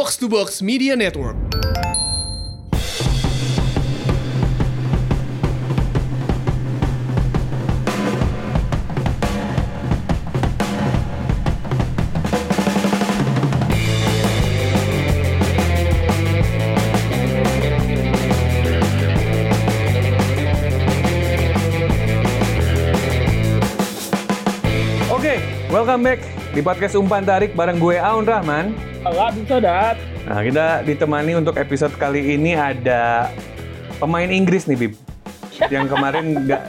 [0.00, 1.36] Box to Box Media Network.
[25.12, 26.24] Oke, welcome back
[26.56, 28.89] di podcast Umpan Tarik bareng gue Aun Rahman.
[29.00, 29.96] Halo, Sodat.
[30.28, 33.32] Nah, kita ditemani untuk episode kali ini ada
[33.96, 34.92] pemain Inggris nih, Bib.
[35.72, 36.62] Yang kemarin nggak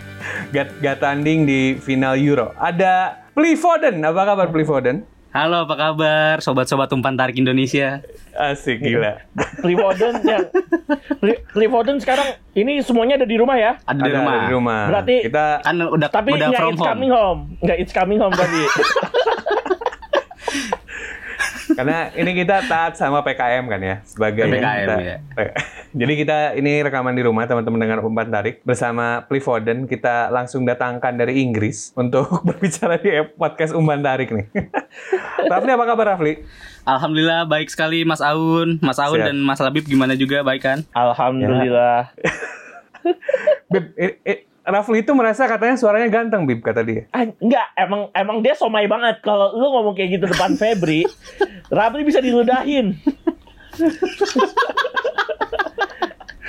[0.50, 2.50] nggak nggak tanding di final Euro.
[2.58, 4.02] Ada Pli Foden.
[4.02, 5.06] Apa kabar Pli Foden?
[5.30, 8.00] Halo, apa kabar sobat-sobat umpan tarik Indonesia?
[8.32, 9.20] Asik gila.
[9.62, 10.48] Clifoden yang
[11.52, 13.76] Clifoden sekarang ini semuanya ada di rumah ya.
[13.84, 14.32] Ada di rumah.
[14.32, 14.82] ada di rumah.
[14.88, 16.88] Berarti- kita Kan udah Tapi udah nggak from it's home.
[16.88, 17.40] coming home.
[17.60, 18.62] Nggak it's coming home tadi.
[21.76, 25.16] Karena ini kita taat sama PKM kan ya sebagai PPKM, kita- ya.
[26.00, 30.64] Jadi kita ini rekaman di rumah teman-teman dengan umpan tarik bersama Pli Foden kita langsung
[30.64, 34.46] datangkan dari Inggris untuk berbicara di podcast umpan tarik nih.
[35.52, 36.40] Rafli apa kabar Rafli?
[36.82, 39.26] Alhamdulillah baik sekali Mas Aun, Mas Aun Siap.
[39.26, 40.78] dan Mas Labib gimana juga baik kan?
[40.92, 42.12] Alhamdulillah.
[43.66, 47.06] Bib, eh, Rafli itu merasa katanya suaranya ganteng Bib kata dia.
[47.10, 49.22] Ah, enggak, emang emang dia somai banget.
[49.22, 51.06] Kalau lu ngomong kayak gitu depan Febri,
[51.70, 52.94] Rapli bisa diludahin.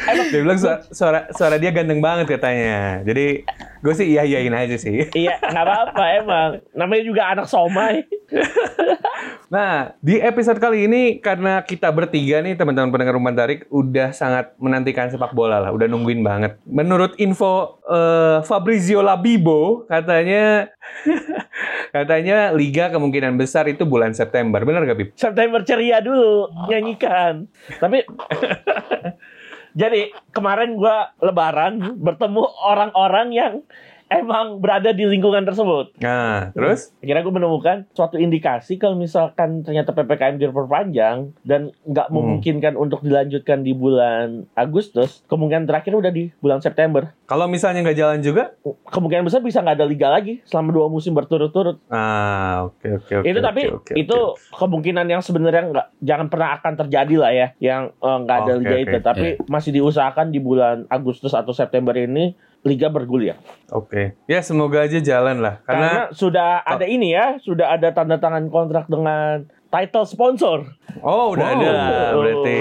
[0.07, 3.03] Dia bilang suara, suara suara dia ganteng banget katanya.
[3.03, 3.43] Jadi
[3.83, 5.03] gue sih iya iyain aja sih.
[5.11, 6.51] Iya, nggak apa-apa emang.
[6.71, 8.07] Namanya juga anak somai.
[9.47, 14.51] Nah, di episode kali ini karena kita bertiga nih teman-teman pendengar rumah tarik udah sangat
[14.59, 16.59] menantikan sepak bola lah, udah nungguin banget.
[16.67, 20.67] Menurut info eh, Fabrizio Labibo katanya
[21.95, 24.59] katanya liga kemungkinan besar itu bulan September.
[24.67, 25.09] Benar gak Bib?
[25.15, 27.47] September ceria dulu nyanyikan.
[27.79, 28.03] Tapi
[29.79, 33.53] jadi kemarin gua lebaran bertemu orang-orang yang
[34.07, 35.91] emang berada di lingkungan tersebut.
[35.97, 36.95] Nah, terus?
[36.97, 42.15] Akhirnya gue menemukan suatu indikasi kalau misalkan ternyata PPKM diperpanjang dan nggak Hmm.
[42.15, 47.11] memungkinkan untuk dilanjutkan di bulan Agustus, kemungkinan terakhir udah di bulan September.
[47.25, 48.55] Kalau misalnya nggak jalan juga?
[48.87, 51.83] Kemungkinan besar bisa nggak ada liga lagi selama dua musim berturut-turut.
[51.87, 53.27] Ah, oke oke oke.
[53.27, 54.55] itu tapi oke, oke, itu oke.
[54.55, 58.59] kemungkinan yang sebenarnya nggak jangan pernah akan terjadi lah ya yang eh, nggak ada Oke,
[58.61, 58.83] liga oke.
[58.87, 62.31] itu tapi masih diusahakan di bulan Agustus atau September ini
[62.67, 64.15] liga bergulir Oke.
[64.27, 65.59] Ya semoga aja jalan lah.
[65.63, 70.57] karena, Karena, sudah ada ini ya sudah ada tanda tangan kontrak dengan title sponsor
[70.99, 71.67] oh udah ada
[72.11, 72.19] Oh.
[72.19, 72.59] berarti.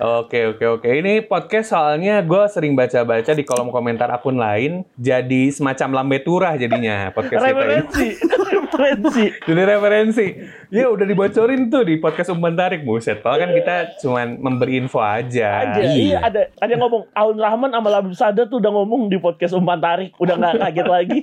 [0.00, 0.88] Oke oke oke.
[0.88, 6.56] Ini podcast soalnya gue sering baca-baca di kolom komentar akun lain, jadi semacam lambe turah
[6.56, 7.54] jadinya podcast kita ini.
[7.54, 8.08] referensi
[8.50, 10.26] referensi Jadi referensi.
[10.72, 13.20] Ya udah dibocorin tuh di podcast umpan tarik buset.
[13.20, 15.68] Padahal kan kita cuman memberi info aja.
[15.68, 19.20] aja iya ada ada yang ngomong Aun Rahman sama Labib Sada tuh udah ngomong di
[19.20, 21.18] podcast umpan tarik udah nggak kaget lagi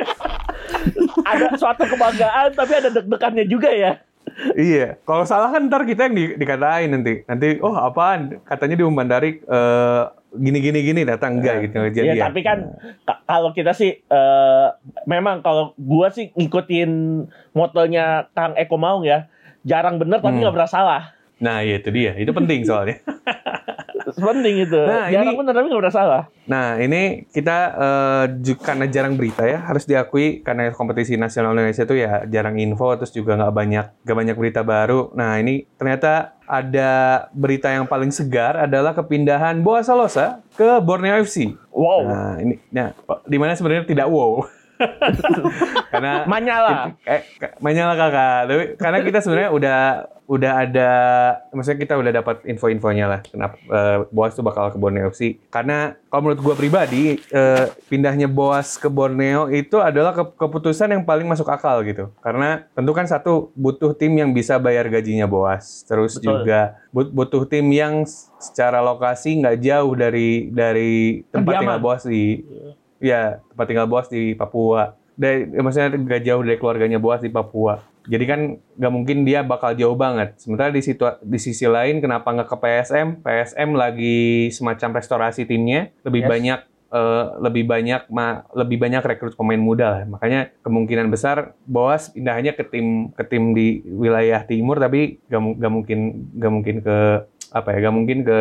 [1.30, 3.92] ada suatu kebanggaan tapi ada deg-degannya juga ya
[4.52, 4.96] Iya.
[5.02, 7.22] Kalau salah kan ntar kita yang di- dikatain nanti.
[7.24, 8.40] Nanti oh apaan?
[8.42, 10.02] Katanya di umpan tarik eh,
[10.32, 11.76] gini gini gini datang enggak gitu.
[11.92, 12.58] Jadi ya, tapi kan
[13.02, 14.68] ka- kalau kita sih eh,
[15.04, 16.90] memang kalau gua sih ngikutin
[17.52, 19.26] motonya Kang Eko Maung ya
[19.60, 20.42] jarang bener tapi Hmm.
[20.42, 21.02] nggak pernah salah
[21.36, 22.12] Nah, iya itu dia.
[22.14, 23.00] Itu penting soalnya.
[24.22, 27.58] penting itu Nah, jarang ini- bener tapi nggak pernah salah Nah, ini kita
[28.36, 32.90] ju- karena jarang berita ya, harus diakui karena kompetisi nasional Indonesia itu ya jarang info,
[32.98, 35.14] terus juga nggak banyak nggak banyak berita baru.
[35.14, 36.90] Nah, ini ternyata ada
[37.30, 41.54] berita yang paling segar adalah kepindahan Boa Salosa ke Borneo FC.
[41.70, 42.90] wow Nah, ini nah,
[43.22, 44.42] di mana sebenarnya tidak wow.
[45.92, 47.20] karena Manyala eh
[47.58, 49.78] Manyala kakak tapi karena kita sebenarnya udah
[50.30, 50.90] udah ada
[51.50, 55.98] maksudnya kita udah dapat info-infonya lah kenapa eh, Boas tuh bakal ke Borneo FC karena
[56.06, 61.26] kalau menurut gua pribadi eh, pindahnya Boas ke Borneo itu adalah ke- keputusan yang paling
[61.26, 62.10] masuk akal gitu.
[62.18, 65.86] Karena tentu kan satu butuh tim yang bisa bayar gajinya Boas.
[65.86, 66.42] Terus Betul.
[66.42, 68.02] juga but- butuh tim yang
[68.42, 71.62] secara lokasi nggak jauh dari dari tempat Kediaman.
[71.62, 72.42] tinggal Boas di
[73.00, 74.94] ya tempat tinggal Boas di Papua.
[75.20, 77.80] Dari, ya, maksudnya gak jauh dari keluarganya Boas di Papua.
[78.08, 78.40] Jadi kan
[78.80, 80.32] nggak mungkin dia bakal jauh banget.
[80.40, 83.08] Sementara di situ di sisi lain kenapa nggak ke PSM?
[83.20, 86.30] PSM lagi semacam restorasi timnya, lebih Yes.
[86.32, 86.60] banyak
[86.90, 90.02] eh, lebih banyak ma- lebih banyak rekrut pemain muda lah.
[90.10, 95.54] Makanya kemungkinan besar Boas pindahnya ke tim ke tim di wilayah timur tapi nggak mu-
[95.54, 95.98] nggak mungkin
[96.34, 96.96] nggak mungkin ke
[97.52, 97.78] apa ya?
[97.84, 98.38] nggak mungkin ke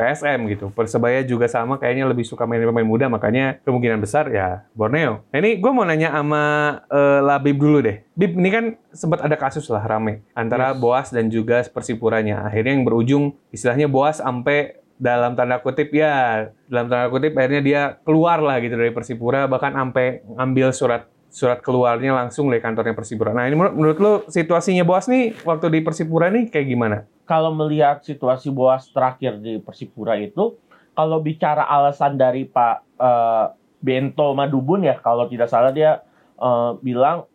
[0.00, 0.66] PSM gitu.
[0.72, 5.20] Persebaya juga sama kayaknya lebih suka main pemain muda makanya kemungkinan besar ya Borneo.
[5.28, 6.42] Nah ini gue mau nanya sama
[6.88, 8.00] eh, Labib dulu deh.
[8.16, 8.64] Bib ini kan
[8.96, 10.78] sempat ada kasus lah rame antara Yes.
[10.80, 12.46] Boas dan juga Persipuranya.
[12.48, 17.80] Akhirnya yang berujung istilahnya Boas sampai dalam tanda kutip ya dalam tanda kutip akhirnya dia
[18.04, 23.30] keluar lah gitu dari Persipura bahkan sampai ngambil surat surat keluarnya langsung dari kantornya Persipura.
[23.30, 27.06] Nah ini menurut, menurut lo situasinya Boas nih waktu di Persipura nih kayak gimana?
[27.30, 30.58] Kalau melihat situasi Boas terakhir di Persipura itu,
[30.98, 33.46] kalau bicara alasan dari Pak eh,
[33.78, 36.02] Bento Madubun ya, kalau tidak salah dia
[36.36, 37.30] eh, bilang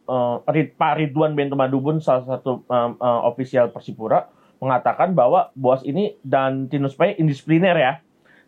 [0.52, 4.28] Rid- Pak Ridwan Bento Madubun salah satu eh, eh, official Persipura
[4.60, 7.94] mengatakan bahwa Boas ini dan Tinus Pay indisipliner ya.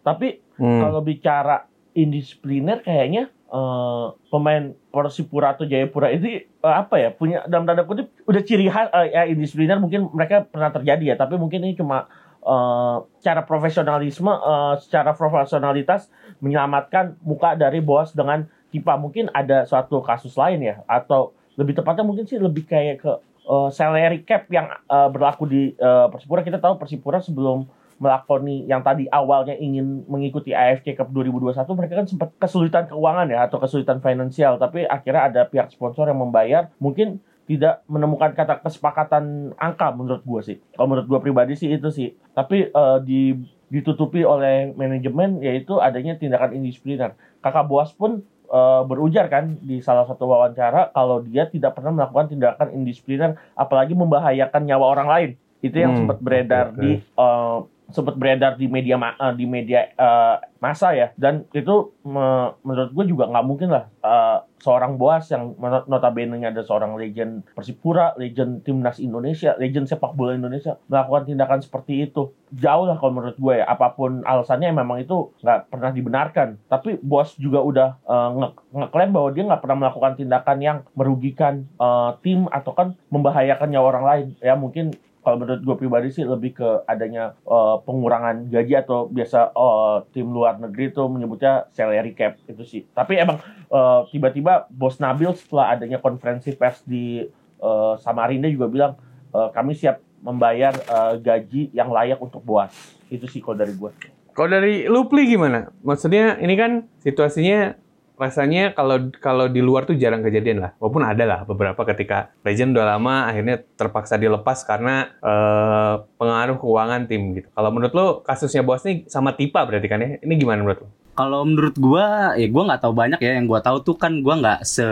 [0.04, 0.82] Tapi Hmm.
[0.82, 7.70] kalau bicara indisipliner kayaknya eh, pemain Persipura atau Jayapura ini eh, apa ya punya dalam
[7.70, 11.62] tanda kutip udah ciri khas eh, ya indisipliner mungkin mereka pernah terjadi ya tapi mungkin
[11.62, 12.10] ini cuma
[12.42, 16.10] eh, secara profesionalisme eh, secara profesionalitas
[16.42, 19.00] menyelamatkan muka dari bos dengan Kipa.
[19.00, 23.12] Mungkin ada suatu kasus lain ya atau lebih tepatnya mungkin sih lebih kayak ke
[23.46, 26.42] eh, salary cap yang eh, berlaku di eh, Persipura.
[26.42, 32.08] Kita tahu Persipura sebelum melakoni yang tadi awalnya ingin mengikuti AFC Cup 2021 mereka kan
[32.08, 34.62] sempat kesulitan keuangan ya atau kesulitan finansial.
[34.62, 36.70] Tapi akhirnya ada pihak sponsor yang membayar.
[36.78, 37.18] Mungkin
[37.50, 40.62] tidak menemukan kata kesepakatan angka menurut gua sih.
[40.78, 42.14] Kalau menurut gua pribadi sih itu sih.
[42.38, 43.34] Tapi eh, di
[43.68, 47.18] ditutupi oleh manajemen yaitu adanya tindakan indisipliner.
[47.42, 52.30] Kakak Boas pun eh, berujar kan di salah satu wawancara kalau dia tidak pernah melakukan
[52.30, 55.32] tindakan indisipliner apalagi membahayakan nyawa orang lain
[55.68, 56.80] itu yang Hmm, sempat beredar oke.
[56.80, 61.16] di eh, sempat beredar di media ma- eh, di media eh, masa ya.
[61.16, 65.54] Dan itu me- menurut gue juga nggak mungkin lah eh, seorang boas yang
[65.86, 72.10] notabene ada seorang legend Persipura, legend timnas Indonesia, legend sepak bola Indonesia melakukan tindakan seperti
[72.10, 72.34] itu.
[72.52, 73.66] Jauh lah kalau menurut gue ya.
[73.70, 76.60] Apa pun alasannya memang itu nggak pernah dibenarkan.
[76.68, 81.54] Tapi bos juga udah eh, nge- ngeklaim bahwa dia nggak pernah melakukan tindakan yang merugikan
[81.80, 84.28] eh, tim atau kan membahayakan nyawa orang lain.
[84.44, 84.92] Ya mungkin
[85.28, 90.32] kalau menurut gue pribadi sih lebih ke adanya eh, pengurangan gaji atau biasa eh, tim
[90.32, 92.88] luar negeri itu menyebutnya salary cap itu sih.
[92.96, 97.28] Tapi emang eh, tiba-tiba Bos Nabil setelah adanya konferensi pers di
[97.60, 98.94] eh, Samarinda juga bilang
[99.36, 102.72] eh, kami siap membayar eh, gaji yang layak untuk Boas.
[103.12, 103.92] Itu sih kalau dari gue.
[104.32, 105.68] Kalau dari Lupli gimana?
[105.84, 107.76] Maksudnya ini kan situasinya
[108.18, 110.72] rasanya kalau kalau di luar tuh jarang kejadian lah.
[110.82, 117.06] Walaupun ada lah beberapa ketika legend udah lama akhirnya terpaksa dilepas karena eh, pengaruh keuangan
[117.06, 117.48] tim gitu.
[117.54, 120.18] Kalau menurut lo kasusnya bos nih sama Tipa berarti kan ya?
[120.20, 120.90] Ini gimana menurut lo?
[121.18, 123.42] Kalau menurut gua, ya gua nggak tahu banyak ya.
[123.42, 124.86] Yang gua tahu tuh kan gua nggak se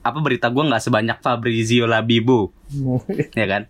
[0.00, 2.56] apa berita gua nggak sebanyak Fabrizio Labibo,
[3.38, 3.62] ya kan?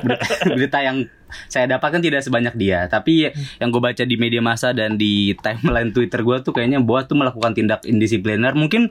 [0.00, 1.04] Berita, berita yang
[1.46, 2.86] saya dapatkan tidak sebanyak dia.
[2.86, 7.06] Tapi yang gue baca di media massa dan di timeline Twitter gua tuh kayaknya Boas
[7.10, 8.54] tuh melakukan tindak indisipliner.
[8.54, 8.90] Mungkin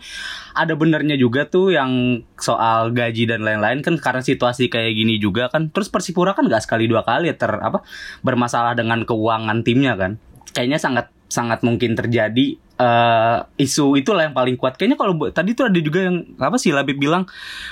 [0.55, 5.47] ada benernya juga tuh yang soal gaji dan lain-lain kan karena situasi kayak gini juga
[5.47, 5.71] kan.
[5.71, 7.83] Terus Persipura kan nggak sekali dua kali ter apa
[8.21, 10.19] bermasalah dengan keuangan timnya kan.
[10.55, 14.75] Kayaknya sangat sangat mungkin terjadi eh, isu itulah yang paling kuat.
[14.75, 17.23] Kayaknya kalau tadi tuh ada juga yang apa sih Labib bilang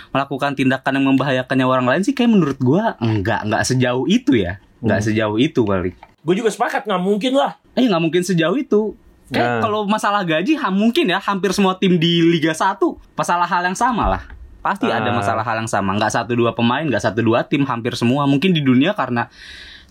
[0.10, 4.38] melakukan tindakan yang membahayakan nyawa orang lain sih kayak menurut gua enggak enggak sejauh itu
[4.38, 4.64] ya.
[4.80, 5.08] Enggak Hmm.
[5.08, 5.92] sejauh itu kali.
[6.24, 7.60] Gue juga sepakat nggak mungkin lah.
[7.74, 8.96] Eh nggak mungkin sejauh itu.
[9.28, 9.62] Kayak Nah.
[9.62, 13.76] kalau masalah gaji ha, mungkin ya hampir semua tim di Liga 1 masalah hal yang
[13.76, 14.24] sama lah.
[14.60, 15.16] Pasti ada Ah.
[15.16, 15.92] masalah hal yang sama.
[15.96, 18.24] Nggak satu dua pemain, nggak satu dua tim, hampir semua.
[18.24, 19.28] Mungkin di dunia karena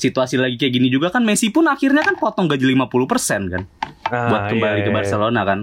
[0.03, 3.63] situasi lagi kayak gini juga kan Messi pun akhirnya kan potong gaji 50% kan
[4.11, 4.97] buat Ah, kembali iya, ke iya.
[4.99, 5.61] Barcelona kan.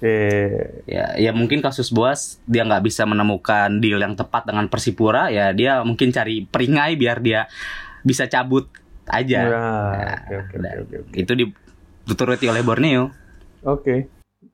[0.00, 0.64] Iya.
[0.88, 5.50] Ya, ya mungkin kasus Boas dia nggak bisa menemukan deal yang tepat dengan Persipura, ya
[5.52, 7.50] dia mungkin cari peringai biar dia
[8.00, 8.70] bisa cabut
[9.10, 9.40] aja.
[9.44, 10.72] Nah, Ya, oke, oke, udah.
[10.72, 11.14] oke, oke, oke.
[11.18, 11.32] Itu
[12.06, 13.12] dituruti oleh Borneo.
[13.60, 14.08] Oke.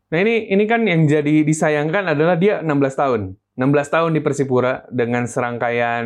[0.07, 3.21] Nah ini ini kan yang jadi disayangkan adalah dia 16 tahun.
[3.55, 6.05] 16 tahun di Persipura dengan serangkaian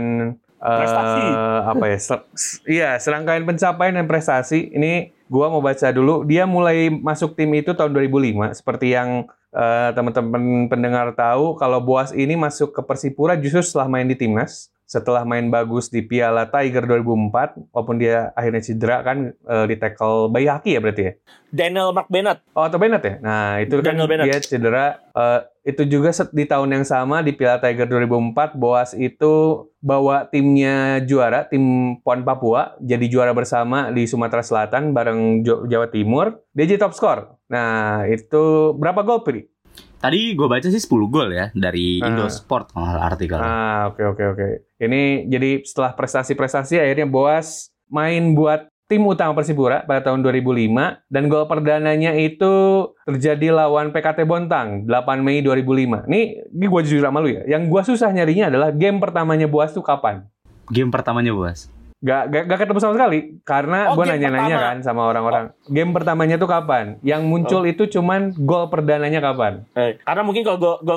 [0.61, 1.25] eh, Prestasi.
[1.67, 1.99] apa ya?
[1.99, 2.27] ser-
[2.69, 4.71] iya, serangkaian pencapaian dan prestasi.
[4.71, 6.23] Ini gua mau baca dulu.
[6.29, 12.13] Dia mulai masuk tim itu tahun 2005 seperti yang eh, teman-teman pendengar tahu kalau Boas
[12.13, 14.69] ini masuk ke Persipura justru setelah main di timnas.
[14.91, 20.27] Setelah main bagus di Piala Tiger 2004, walaupun dia akhirnya cedera kan eh, di tackle
[20.35, 21.13] Bayaki ya berarti ya?
[21.55, 22.43] Daniel McBennett.
[22.59, 23.15] Oh, atau Bennett ya?
[23.23, 24.27] Nah, itu kan Daniel Bennett.
[24.27, 24.99] dia cedera.
[25.15, 30.27] Eh, itu juga set- di tahun yang sama di Piala Tiger 2004, Boas itu bawa
[30.27, 36.43] timnya juara, tim PON Papua, jadi juara bersama di Sumatera Selatan bareng Jawa Timur.
[36.51, 37.39] Dia jadi top skor.
[37.47, 39.47] Nah, itu berapa gol, Pri?
[40.01, 42.09] Tadi gue baca sih 10 gol ya dari Ah.
[42.09, 43.37] Indosport kalau artikel.
[43.37, 44.47] Ah, oke, oke, oke.
[44.81, 51.29] Ini jadi setelah prestasi-prestasi, akhirnya Boas main buat tim utama Persipura pada tahun 2005 dan
[51.29, 52.51] gol perdananya itu
[53.05, 56.09] terjadi lawan PKT Bontang 8 Mei 2005.
[56.09, 57.45] Nih, ini gue jujur sama lu ya.
[57.47, 60.25] Yang gue susah nyarinya adalah game pertamanya Boas tuh kapan?
[60.73, 61.69] Game pertamanya Boas.
[62.01, 64.69] Gak, gak, gak ketemu sama sekali karena Oh, gue nanya-nanya pertama.
[64.73, 65.45] kan sama orang-orang.
[65.69, 66.97] Game pertamanya tuh kapan?
[67.05, 69.69] Yang muncul itu cuman gol perdananya kapan?
[69.73, 70.97] Eh, karena mungkin kalau gol, gol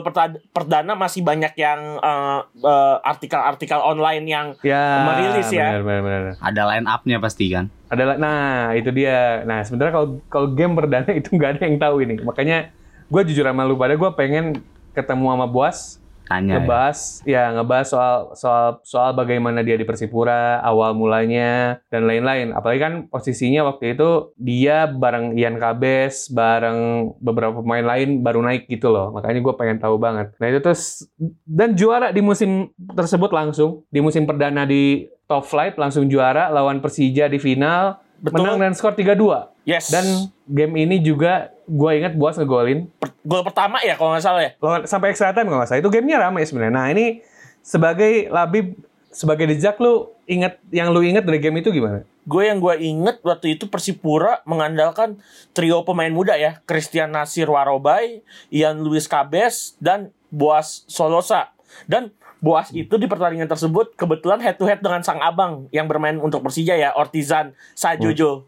[0.50, 5.75] perdana masih banyak yang eh, eh, artikel-artikel online yang Ya, Merilis ya.
[5.75, 6.22] Benar, benar, benar.
[6.39, 7.67] Ada line up-nya pasti kan.
[7.86, 12.01] adalah nah itu dia nah sebenarnya kalau kalau game perdana itu nggak ada yang tahu
[12.01, 12.74] ini makanya
[13.05, 14.57] gue jujur sama lu pada gue pengen
[14.91, 16.56] ketemu sama Boas Tanya.
[16.56, 16.58] ya.
[16.63, 22.80] ngebahas ya ngebahas soal soal soal bagaimana dia di Persipura awal mulanya dan lain-lain apalagi
[22.80, 28.88] kan posisinya waktu itu dia bareng Ian Kabes bareng beberapa pemain lain baru naik gitu
[28.89, 31.06] loh makanya gue pengen tahu banget nah itu terus
[31.44, 36.80] dan juara di musim tersebut langsung di musim perdana di top flight langsung juara lawan
[36.80, 38.48] Persija di final Betul.
[38.48, 39.92] menang dan skor 3-2 yes.
[39.92, 44.42] dan game ini juga gue ingat Boas ngegolin Per- gol pertama ya kalau nggak salah
[44.48, 44.51] ya.
[44.88, 46.72] sampai extra time kalau nggak salah itu gamenya ramai sebenarnya.
[46.72, 47.20] Nah ini
[47.63, 48.80] sebagai Labib
[49.13, 52.01] sebagai dijak lu ingat yang lu ingat dari game itu gimana?
[52.24, 55.20] Gue yang gue inget waktu itu Persipura mengandalkan
[55.51, 61.51] trio pemain muda ya, Christian Nasir Warobai, Ian Luis Cabes, dan Boas Solosa.
[61.86, 66.19] Dan Boas itu di pertandingan tersebut kebetulan head to head dengan sang abang yang bermain
[66.19, 68.43] untuk Persija ya, Ortizan Sajojo.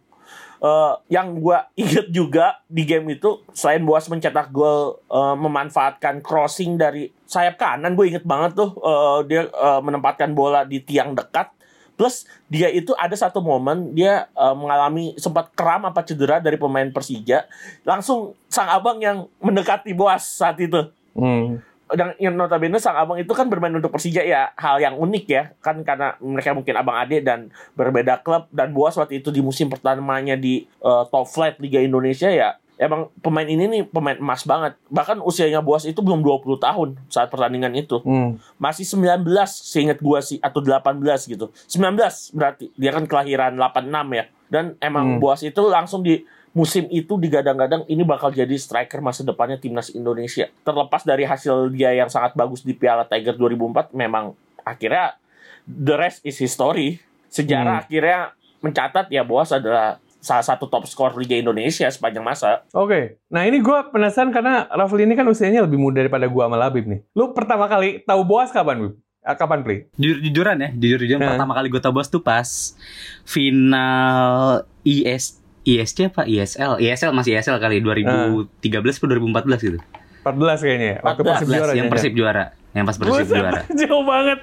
[0.59, 6.75] Eh, yang gue inget juga di game itu selain Boas mencetak gol eh, memanfaatkan crossing
[6.75, 11.51] dari sayap kanan gue inget banget tuh eh, dia eh, menempatkan bola di tiang dekat
[11.95, 16.87] plus dia itu ada satu momen dia eh, mengalami sempat kram apa cedera dari pemain
[16.91, 17.47] Persija
[17.83, 21.63] langsung sang abang yang mendekati Boas saat itu Hmm.
[21.95, 24.51] Dan yang notabene sang abang itu kan bermain untuk Persija ya.
[24.59, 25.43] Hal yang unik ya.
[25.63, 29.71] Kan karena mereka mungkin abang adik dan berbeda klub dan Boas waktu itu di musim
[29.71, 32.59] pertamanya di eh, top flight Liga Indonesia ya.
[32.75, 34.75] Emang pemain ini nih pemain emas banget.
[34.91, 38.03] Bahkan usianya Boas itu belum 20 tahun saat pertandingan itu.
[38.03, 38.35] Hmm.
[38.59, 40.99] masih 19 seingat gua sih atau 18
[41.31, 41.55] gitu.
[41.71, 42.75] 19 berarti.
[42.75, 44.25] Dia kan kelahiran 86 ya.
[44.51, 45.21] Dan emang Hmm.
[45.23, 50.47] Boas itu langsung di musim itu digadang-gadang ini bakal jadi striker masa depannya timnas Indonesia
[50.63, 54.31] terlepas dari hasil dia yang sangat bagus di Piala Tiger 2004 memang
[54.61, 55.19] akhirnya
[55.61, 56.97] the rest is history
[57.27, 57.83] sejarah Hmm.
[57.83, 58.19] akhirnya
[58.57, 63.59] mencatat ya Boas adalah salah satu top skor Liga Indonesia sepanjang masa Oke, nah ini
[63.59, 67.05] gue penasaran karena Rafli ini kan usianya lebih muda daripada gua sama Labib nih.
[67.11, 68.93] Lu pertama kali tahu Boas kapan, Bib?
[69.21, 69.89] Ah, Kapan, Pli?
[69.97, 71.33] Jujur jujuran ya, jujur jujuran Nah.
[71.33, 72.45] pertama kali gue tau bos tuh pas
[73.25, 79.79] final IS ISC apa ISL ISL masih ISL kali 2013 atau 2014 gitu
[80.25, 80.97] 14 kayaknya ya.
[81.05, 81.73] Waktu 14, Persib juara.
[81.77, 81.87] yang.
[81.89, 82.45] Persib juara
[82.75, 84.39] yang pas Persib Buset, juara Jauh banget.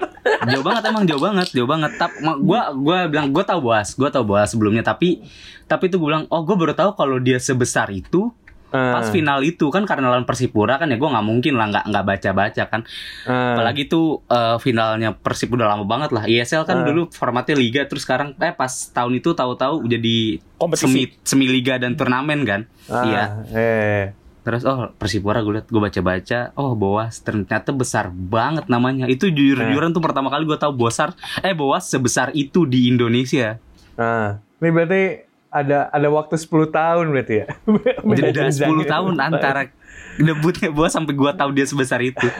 [0.49, 2.11] jauh banget emang jauh banget jauh banget tap
[2.41, 5.21] gua gua bilang gua tahu boas gua tahu boas sebelumnya tapi
[5.63, 8.29] tapi itu gue bilang oh gue baru tahu kalau dia sebesar itu
[8.73, 11.85] pas Ah, final itu kan karena lawan Persipura kan ya gue nggak mungkin lah nggak
[11.87, 12.81] nggak baca baca kan.
[13.23, 13.53] Ah.
[13.53, 16.25] apalagi tuh eh, finalnya Persib udah lama banget lah.
[16.25, 16.85] ISL kan Ah.
[16.85, 20.83] dulu formatnya liga terus sekarang eh pas tahun itu tahu-tahu jadi kompetisi.
[20.83, 22.61] semi semi liga dan turnamen kan.
[22.87, 23.23] Ah, iya.
[23.47, 24.03] Eh.
[24.43, 29.05] terus oh Persipura gue liat gue baca baca oh Boas ternyata besar banget namanya.
[29.05, 33.55] Itu jujur jujuran tuh pertama kali gue tahu Bosar eh Boas sebesar itu di Indonesia.
[33.93, 35.03] Nah, ini berarti
[35.53, 37.47] ada ada waktu 10 tahun berarti ya.
[38.01, 38.85] Beda jeda 10 jenjangnya.
[38.89, 39.61] tahun antara
[40.17, 42.25] debutnya Boas sampai gue tahu dia sebesar itu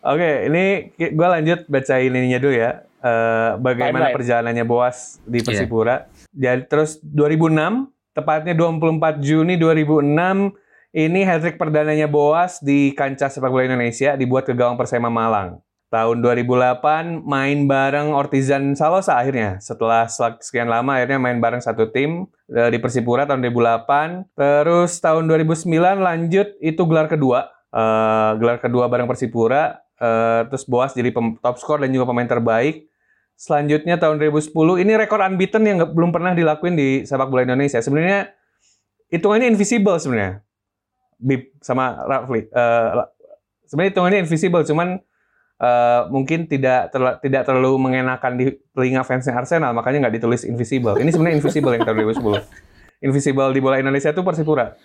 [0.00, 0.64] Oke, ini
[0.96, 2.88] gue lanjut bacain ininya dulu ya.
[3.00, 4.16] Eh, bagaimana Timeline.
[4.16, 5.46] perjalanannya Boas di Iya.
[5.46, 5.96] Persipura.
[6.32, 10.56] Jadi terus 2006, tepatnya 24 Juni 2006,
[10.92, 15.60] ini hat-trick perdananya Boas di kancah sepak bola Indonesia dibuat ke gawang Persema Malang.
[15.90, 19.58] Tahun 2008 main bareng Ortizan Salosa akhirnya.
[19.58, 20.06] Setelah
[20.38, 24.38] sekian lama akhirnya main bareng satu tim eh, di Persipura tahun 2008.
[24.38, 25.66] Terus tahun 2009
[25.98, 27.50] lanjut itu gelar kedua.
[27.74, 29.82] Eh, gelar kedua bareng Persipura.
[29.98, 31.10] Eh, terus Boas jadi
[31.42, 32.86] top skor dan juga pemain terbaik.
[33.34, 34.54] Selanjutnya tahun 2010
[34.86, 37.82] ini rekor unbeaten yang belum pernah dilakuin di sepak bola Indonesia.
[37.82, 38.30] Sebenarnya
[39.10, 40.46] hitungannya invisible sebenarnya.
[41.18, 42.46] Bib sama Rafli.
[42.46, 42.88] Eh,
[43.66, 45.02] sebenarnya hitungannya invisible cuman
[45.60, 50.96] eh, mungkin tidak terla- tidak terlalu mengenakan di telinga fansnya Arsenal makanya nggak ditulis invisible.
[50.96, 52.40] Ini sebenarnya invisible yang tahun 2010.
[53.00, 54.76] Invisible di bola Indonesia itu Persipura.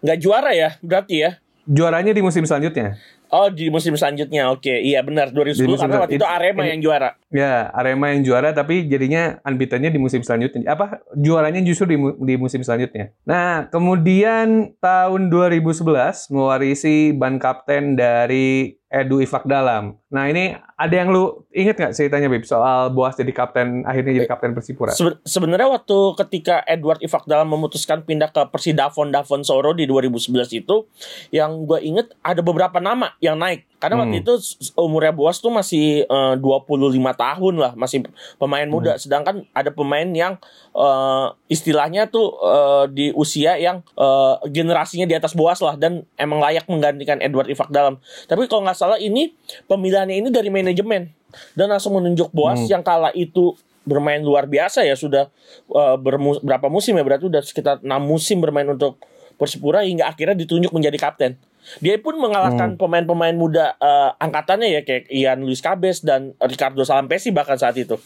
[0.00, 1.36] nggak juara ya berarti ya
[1.68, 2.96] Juaranya di musim selanjutnya.
[3.30, 6.26] Oh di musim selanjutnya, oke, iya benar 2010 Di musim karena waktu itu.
[6.26, 7.10] Arema Ini- yang juara.
[7.30, 10.66] Ya, Arema yang juara tapi jadinya unbeaten-nya di musim selanjutnya.
[10.66, 11.96] Apa juaranya justru di,
[12.26, 13.14] di musim selanjutnya.
[13.22, 19.94] Nah, kemudian tahun 2011 mewarisi ban kapten dari Edu Ifak Dalam.
[20.10, 24.26] Nah, ini ada yang lu inget nggak ceritanya Bib soal Boas jadi kapten akhirnya jadi
[24.26, 24.90] kapten Persipura?
[24.90, 30.50] Seben- sebenarnya waktu ketika Edward Ifak dalam memutuskan pindah ke Persidafon Davon Soro di 2011
[30.50, 30.90] itu,
[31.30, 33.68] yang gue inget ada beberapa nama yang naik.
[33.76, 34.24] Karena waktu Hmm.
[34.24, 36.80] itu s- umurnya Boas tuh masih eh, 25
[37.12, 38.04] tahun lah, masih
[38.36, 38.96] pemain muda.
[38.96, 45.32] Sedangkan ada pemain yang eh, istilahnya tuh eh, di usia yang eh, generasinya di atas
[45.32, 47.96] Boas lah dan emang layak menggantikan Edward Ifak dalam.
[48.24, 49.32] Tapi kalau nggak salah ini
[49.64, 51.12] pemilihannya ini dari manajemen
[51.54, 52.68] dan langsung menunjuk Boas Hmm.
[52.70, 55.32] yang kala itu bermain luar biasa ya sudah
[55.68, 59.00] uh, bermu- berapa musim ya berarti udah sekitar enam musim bermain untuk
[59.34, 61.32] Persipura hingga akhirnya ditunjuk menjadi kapten.
[61.78, 67.30] Dia pun mengalahkan pemain-pemain muda uh, angkatannya ya kayak Ian Luis Cabes dan Ricardo Salampesi
[67.30, 68.00] bahkan saat itu.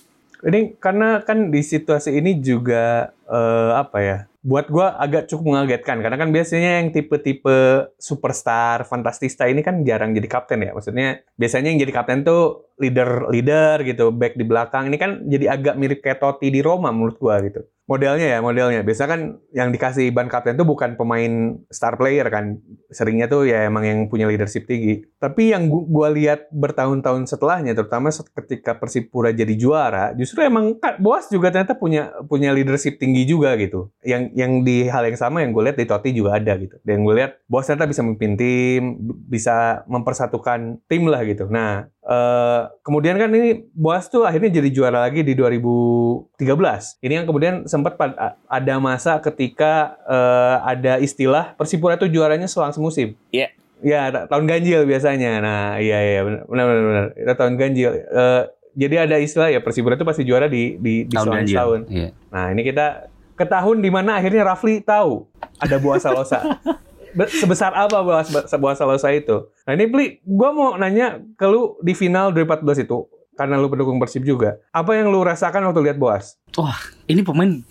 [0.44, 4.18] Ini karena kan di situasi ini juga eh, apa ya?
[4.44, 10.12] Buat gua agak cukup mengagetkan karena kan biasanya yang tipe-tipe superstar, fantastista ini kan jarang
[10.12, 10.76] jadi kapten ya.
[10.76, 14.92] Maksudnya biasanya yang jadi kapten tuh leader-leader gitu, back di belakang.
[14.92, 17.64] Ini kan jadi agak mirip kayak Totti di Roma menurut gua gitu.
[17.84, 18.80] Modelnya ya, modelnya.
[18.80, 22.56] Biasa kan yang dikasih ban kapten tuh bukan pemain star player kan.
[22.88, 25.04] Seringnya tuh ya emang yang punya leadership tinggi.
[25.20, 31.28] Tapi yang gu- gua lihat bertahun-tahun setelahnya, terutama ketika Persipura jadi juara, justru emang Boas
[31.28, 33.92] juga ternyata punya punya leadership tinggi juga gitu.
[34.00, 36.80] Yang yang di hal yang sama yang gue lihat di Totti juga ada gitu.
[36.88, 38.82] Dan gue lihat Boas ternyata bisa memimpin tim,
[39.28, 41.52] bisa mempersatukan tim lah gitu.
[41.52, 47.00] Nah, eh, kemudian kan ini Boas tuh akhirnya jadi juara lagi di 2013.
[47.00, 47.96] Ini yang kemudian sempat
[48.44, 53.16] ada masa ketika eh, ada istilah Persipura itu juaranya selang semusim.
[53.30, 53.50] Iya.
[53.84, 55.40] Ya, ta- tahun ganjil biasanya.
[55.40, 57.06] Nah, iya iya benar benar benar.
[57.14, 57.90] Itu tahun ganjil.
[57.92, 58.42] Eh,
[58.74, 61.56] jadi ada istilah ya Persipura itu pasti juara di di, di Tahun selang ganjil.
[61.56, 61.80] tahun.
[61.88, 62.08] Iya.
[62.32, 62.86] Nah, ini kita
[63.34, 65.26] ke tahun di mana akhirnya Rafli tahu
[65.58, 66.40] ada Boas Salosa.
[67.14, 68.28] Be- Sebesar apa Boas,
[68.58, 69.46] Boas Salosa itu?
[69.64, 73.06] Nah, ini Pli, gue mau nanya ke lu di final 2014 itu,
[73.38, 74.58] karena lu pendukung Persib juga.
[74.74, 76.36] Apa yang lu rasakan waktu lihat Boas?
[76.58, 77.62] Wah, ini pemain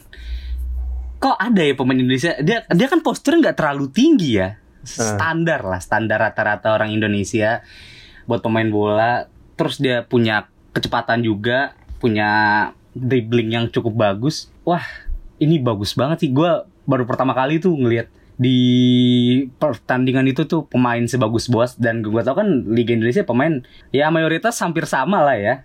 [1.23, 2.35] kok ada ya pemain Indonesia?
[2.43, 4.59] Dia dia kan posturnya nggak terlalu tinggi ya.
[4.83, 7.63] Standar lah, standar rata-rata orang Indonesia
[8.27, 9.31] buat pemain bola.
[9.55, 11.71] Terus dia punya kecepatan juga,
[12.03, 12.27] punya
[12.91, 14.51] dribbling yang cukup bagus.
[14.67, 14.83] Wah,
[15.39, 16.29] ini bagus banget sih.
[16.36, 18.60] Gua baru pertama kali tuh ngelihat di
[19.62, 23.62] pertandingan itu tuh pemain sebagus Boas dan gue tau kan Liga Indonesia pemain
[23.93, 25.56] ya mayoritas hampir sama lah ya.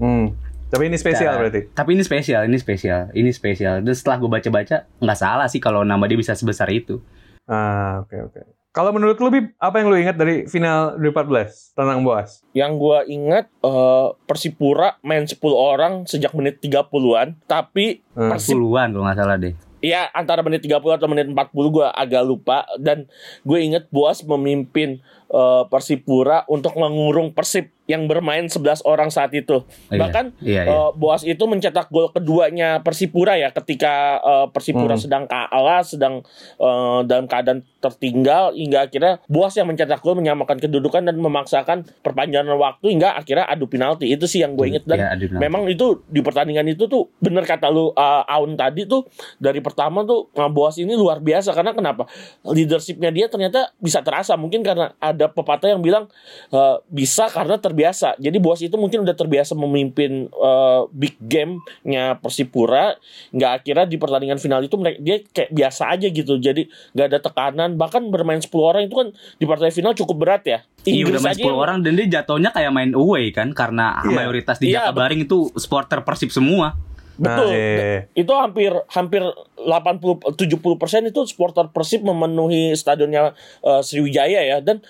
[0.00, 0.36] Hmm.
[0.68, 1.70] Tapi ini spesial Nah, berarti.
[1.70, 3.78] Tapi ini spesial, ini spesial, ini spesial.
[3.84, 6.98] Dan setelah gue baca-baca, nggak salah sih kalau nama dia bisa sebesar itu.
[7.46, 8.40] Ah, oke oke.
[8.74, 12.42] Kalau menurut lu Bib, apa yang lu ingat dari final 2014 tentang Boas?
[12.58, 18.34] Yang gua ingat eh, Persipura main 10 orang sejak menit 30-an, tapi Hmm.
[18.34, 19.54] Persib Puluhan kalau nggak salah deh.
[19.84, 22.64] Iya antara menit 30 atau menit 40 gue agak lupa.
[22.80, 23.04] Dan
[23.44, 29.60] gue inget Boas memimpin eh, Persipura untuk mengurung Persib yang bermain 11 orang saat itu.
[29.92, 30.72] Iya, Bahkan iya, iya.
[30.72, 35.02] eh, Boas itu mencetak gol keduanya Persipura ya ketika eh, Persipura Hmm.
[35.04, 36.14] sedang kalah, sedang
[36.56, 42.56] eh, dalam keadaan tertinggal hingga akhirnya Boas yang mencetak gol menyamakan kedudukan dan memaksakan perpanjangan
[42.56, 44.08] waktu hingga akhirnya adu penalti.
[44.08, 47.68] Itu sih yang gue inget dan Iya, memang itu di pertandingan itu tuh bener kata
[47.68, 49.04] lu uh, Aun tadi tuh
[49.36, 52.08] dari pertama tuh uh, Boas ini luar biasa karena kenapa
[52.46, 56.10] leadershipnya dia ternyata bisa terasa mungkin karena ada pepatah yang bilang
[56.50, 58.16] uh, bisa karena terbiasa.
[58.16, 62.96] Jadi Boas itu mungkin udah terbiasa memimpin uh, big game-nya Persipura
[63.30, 66.36] nggak akhirnya di pertandingan final itu mereka dia kayak biasa aja gitu.
[66.36, 67.70] Jadi nggak ada tekanan.
[67.74, 70.58] Bahkan bermain 10 orang itu kan di partai final cukup berat ya.
[70.84, 74.00] Iya udah main aja 10 yang- orang dan dia jatuhnya kayak main away kan karena
[74.00, 74.12] Iya.
[74.12, 76.76] mayoritas di Iya, Jakabaring itu supporter Persib semua.
[77.14, 77.46] Betul.
[77.46, 77.98] Nah, iya.
[78.18, 84.82] itu hampir hampir 80 70% itu supporter Persib memenuhi stadionnya eh, Sriwijaya ya dan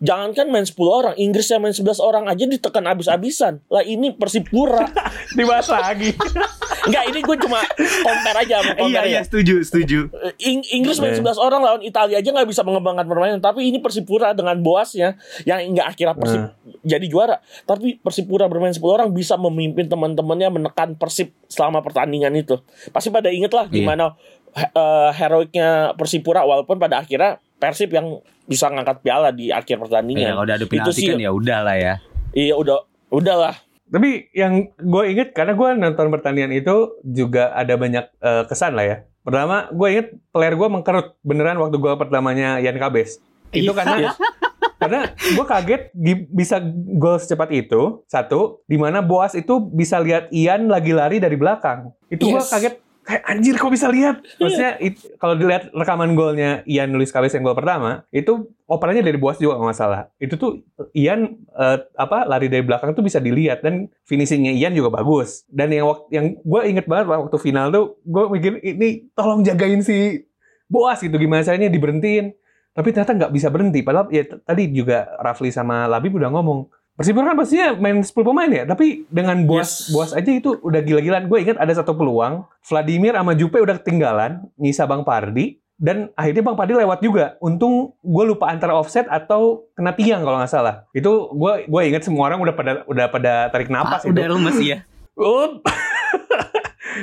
[0.00, 3.60] jangankan main 10 orang, Inggris yang main 11 orang aja ditekan habis-habisan.
[3.66, 4.88] Lah ini Persipura.
[5.36, 6.16] Dibahas lagi.
[6.80, 7.60] Enggak, ini gue cuma
[8.00, 9.22] compare aja sama Iya compare iya ya.
[9.22, 9.98] setuju setuju.
[10.18, 11.20] Eh, Ing- Inggris main Iya.
[11.20, 15.60] 11 orang lawan Italia aja nggak bisa mengembangkan permainan tapi ini Persipura dengan boasnya yang
[15.70, 16.40] nggak akhirnya Persib
[16.80, 22.56] jadi juara tapi Persipura bermain 10 orang bisa memimpin teman-temannya menekan Persib selama pertandingan itu
[22.88, 23.76] pasti pada inget lah Iya.
[23.76, 24.16] gimana
[24.56, 30.30] eh, heroiknya Persipura walaupun pada akhirnya Persib yang bisa ngangkat piala di akhir Iya pertandingan
[30.32, 31.94] kalau udah ada itu penalti sih kan ya udahlah ya.
[32.32, 33.54] iya udah udahlah
[33.86, 38.86] Tapi yang gue inget karena gue nonton pertandingan itu juga ada banyak eh, kesan lah
[38.86, 38.96] ya.
[39.20, 43.18] Pertama, gue inget player gue mengkerut beneran waktu gol pertamanya Yan Kabes.
[43.50, 43.74] Itu Iya.
[43.74, 44.14] karena
[44.78, 46.56] Karena gue kaget gi- bisa
[46.94, 48.00] gol secepat itu.
[48.06, 51.92] Satu, di mana Boas itu bisa lihat Ian lagi lari dari belakang.
[52.06, 52.48] Itu gue Yes.
[52.48, 52.74] kaget.
[53.00, 54.20] Kayak anjir kok bisa lihat?
[54.36, 59.16] Maksudnya it- kalau dilihat rekaman golnya Ian Luis Cabez yang gol pertama, itu operannya dari
[59.16, 60.06] Boas juga nggak salah.
[60.20, 60.60] Itu tuh
[60.92, 65.48] Ian eh, apa lari dari belakang tuh bisa dilihat dan finishingnya Ian juga bagus.
[65.48, 69.80] Dan yang waktu yang gue inget banget waktu final tuh gue mikir ini tolong jagain
[69.80, 70.28] si
[70.70, 72.36] Boas gitu gimana caranya diberhentiin.
[72.70, 73.82] Tapi ternyata nggak bisa berhenti.
[73.82, 76.70] Padahal ya tadi juga Rafli sama Labib udah ngomong.
[77.00, 79.88] Persipura kan pastinya main 10 pemain ya, tapi dengan Boas Yes.
[79.88, 81.26] Boas aja itu udah gila-gilaan.
[81.26, 86.44] Gue ingat ada satu peluang, Vladimir sama Jupe udah ketinggalan, nyisa Bang Pardi, dan akhirnya
[86.44, 87.40] Bang Pardi lewat juga.
[87.40, 90.84] Untung gue lupa antara offset atau kena tiang kalau nggak salah.
[90.92, 94.34] Itu gue gue ingat semua orang udah pada udah pada tarik Ah, napas udah itu.
[94.36, 94.78] lemes ya.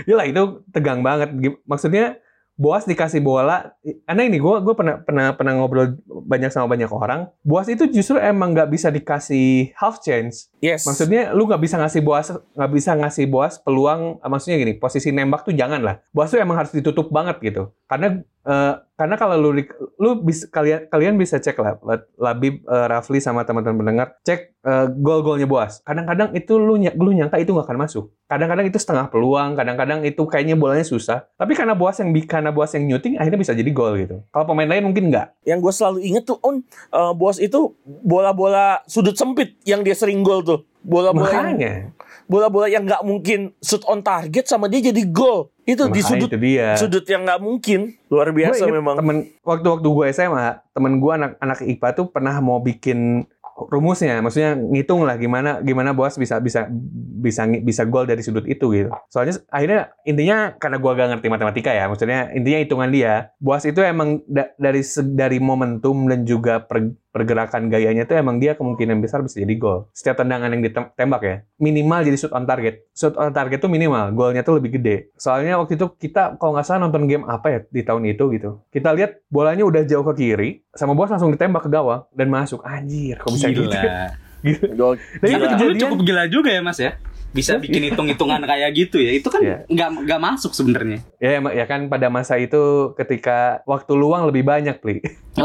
[0.06, 1.34] Gila itu tegang banget.
[1.66, 2.22] Maksudnya
[2.58, 3.78] Boas dikasih bola,
[4.10, 7.30] karena ini gue gue pernah pernah pernah ngobrol banyak sama banyak orang.
[7.46, 10.50] Boas itu justru emang nggak bisa dikasih half chance.
[10.58, 10.90] Yes.
[10.90, 14.18] Maksudnya lu nggak bisa ngasih Boas nggak bisa ngasih Boas peluang.
[14.26, 16.02] Maksudnya gini, posisi nembak tuh jangan lah.
[16.10, 17.70] Boas tuh emang harus ditutup banget gitu.
[17.86, 19.62] Karena eh, karena kalau lu
[20.02, 21.78] lu bisa kalian kalian bisa cek lah
[22.18, 25.86] Labib eh, Rafli sama teman-teman pendengar cek eh, gol-golnya Boas.
[25.86, 28.10] Kadang-kadang itu lu lu nyangka itu nggak akan masuk.
[28.26, 31.30] Kadang-kadang itu setengah peluang, kadang-kadang itu kayaknya bolanya susah.
[31.38, 34.24] Tapi karena Boas yang karena Boas yang nyuting akhirnya bisa jadi gol gitu.
[34.34, 35.46] Kalau pemain lain mungkin nggak.
[35.48, 40.26] yang gue selalu inget tuh on eh, bos itu bola-bola sudut sempit yang dia sering
[40.26, 41.92] gol tuh bola-bola yang.
[42.28, 46.30] Bola-bola yang nggak mungkin shoot on target sama dia jadi gol itu di Makanya sudut
[46.32, 46.68] itu dia.
[46.76, 51.12] sudut yang nggak mungkin luar Gua biasa inget memang Temen, waktu-waktu gue SMA, temen gue
[51.12, 56.70] anak-anak IPA tuh pernah mau bikin rumusnya, maksudnya ngitung lah gimana gimana Boas bisa bisa
[57.18, 58.94] bisa bisa gol dari sudut itu gitu.
[59.10, 63.82] Soalnya akhirnya intinya karena gue gak ngerti matematika ya, maksudnya intinya hitungan dia, Boas itu
[63.82, 69.20] emang da- dari dari momentum dan juga per- pergerakan gayanya tuh emang dia kemungkinan besar
[69.20, 69.90] bisa jadi gol.
[69.92, 72.86] Setiap tendangan yang ditembak ya, minimal jadi shoot on target.
[72.92, 75.10] Shoot on target tuh minimal, golnya tuh lebih gede.
[75.14, 78.62] Soalnya waktu itu kita kalau nggak salah nonton game apa ya di tahun itu gitu.
[78.68, 82.62] Kita lihat bolanya udah jauh ke kiri, sama bos langsung ditembak ke gawang dan masuk.
[82.62, 83.68] Anjir, kok bisa gitu?
[83.68, 84.08] Gila.
[84.38, 84.70] Gitu.
[84.70, 86.94] Tapi Gila, itu lu kejadian- cukup gila juga ya Mas ya.
[87.34, 89.10] Bisa bikin hitung-hitungan kayak gitu ya.
[89.12, 89.66] Itu kan Iya.
[89.66, 91.02] nggak nggak masuk sebenarnya.
[91.18, 95.02] Ya, emang- ya kan pada masa itu ketika waktu luang lebih banyak, Pli.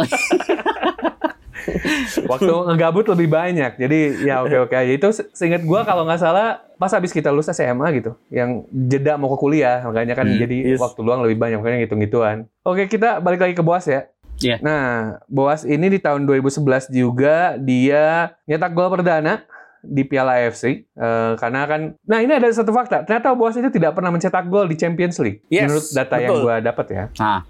[2.30, 3.72] Waktu ngegabut lebih banyak.
[3.76, 4.92] Jadi ya oke oke aja.
[4.92, 9.14] Itu se- seingat gua kalau nggak salah pas habis kita lulus SMA gitu, yang jeda
[9.14, 10.80] mau ke kuliah, makanya kan Hmm, jadi yes.
[10.80, 12.50] waktu luang lebih banyak makanya hitung-hituan.
[12.62, 14.10] Oke, kita balik lagi ke Boas ya.
[14.36, 14.58] Iya.
[14.58, 14.86] Nah,
[15.24, 19.46] Boas ini di tahun 2011 juga dia nyetak gol perdana
[19.80, 23.92] di Piala AFC Eh, karena kan nah ini ada satu fakta ternyata Boas itu tidak
[23.92, 26.42] pernah mencetak gol di Champions League Yes, menurut data yang betul.
[26.44, 27.42] gua dapat ya Nah,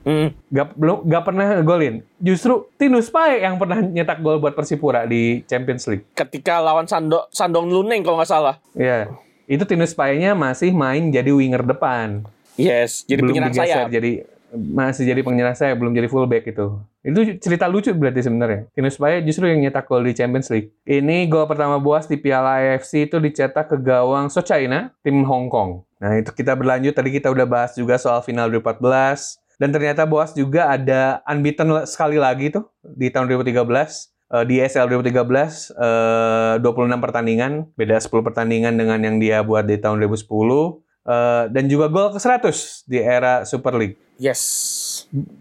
[0.00, 0.32] Hmm.
[0.48, 2.00] Gak, belum, gak pernah golin.
[2.16, 6.08] Justru Tinus Pae yang pernah nyetak gol buat Persipura di Champions League.
[6.16, 9.12] ketika lawan Sando, Sandong Luneng kalau nggak salah Ya,
[9.44, 12.24] itu Tinus Pae-nya masih main jadi winger depan.
[12.60, 14.10] yes jadi belum penyerang digeser sayap jadi
[14.52, 16.82] masih jadi penyerang saya belum jadi fullback itu.
[17.00, 18.66] Itu cerita lucu berarti sebenarnya.
[18.74, 20.74] Tinus Pae justru yang nyetak gol di Champions League.
[20.84, 25.86] Ini gol pertama Boas di Piala AFC itu dicetak ke gawang Sochaina, tim Hong Kong.
[26.00, 30.32] Nah, itu kita berlanjut tadi kita udah bahas juga soal final 2014 dan ternyata Boas
[30.32, 36.70] juga ada unbeaten sekali lagi tuh di tahun 2013 Eh, di SL 2013 eh, 26
[36.96, 42.14] pertandingan, beda 10 pertandingan dengan yang dia buat di tahun 2010 Eh, dan juga gol
[42.14, 43.98] ke 100 di era Super League.
[44.16, 44.38] yes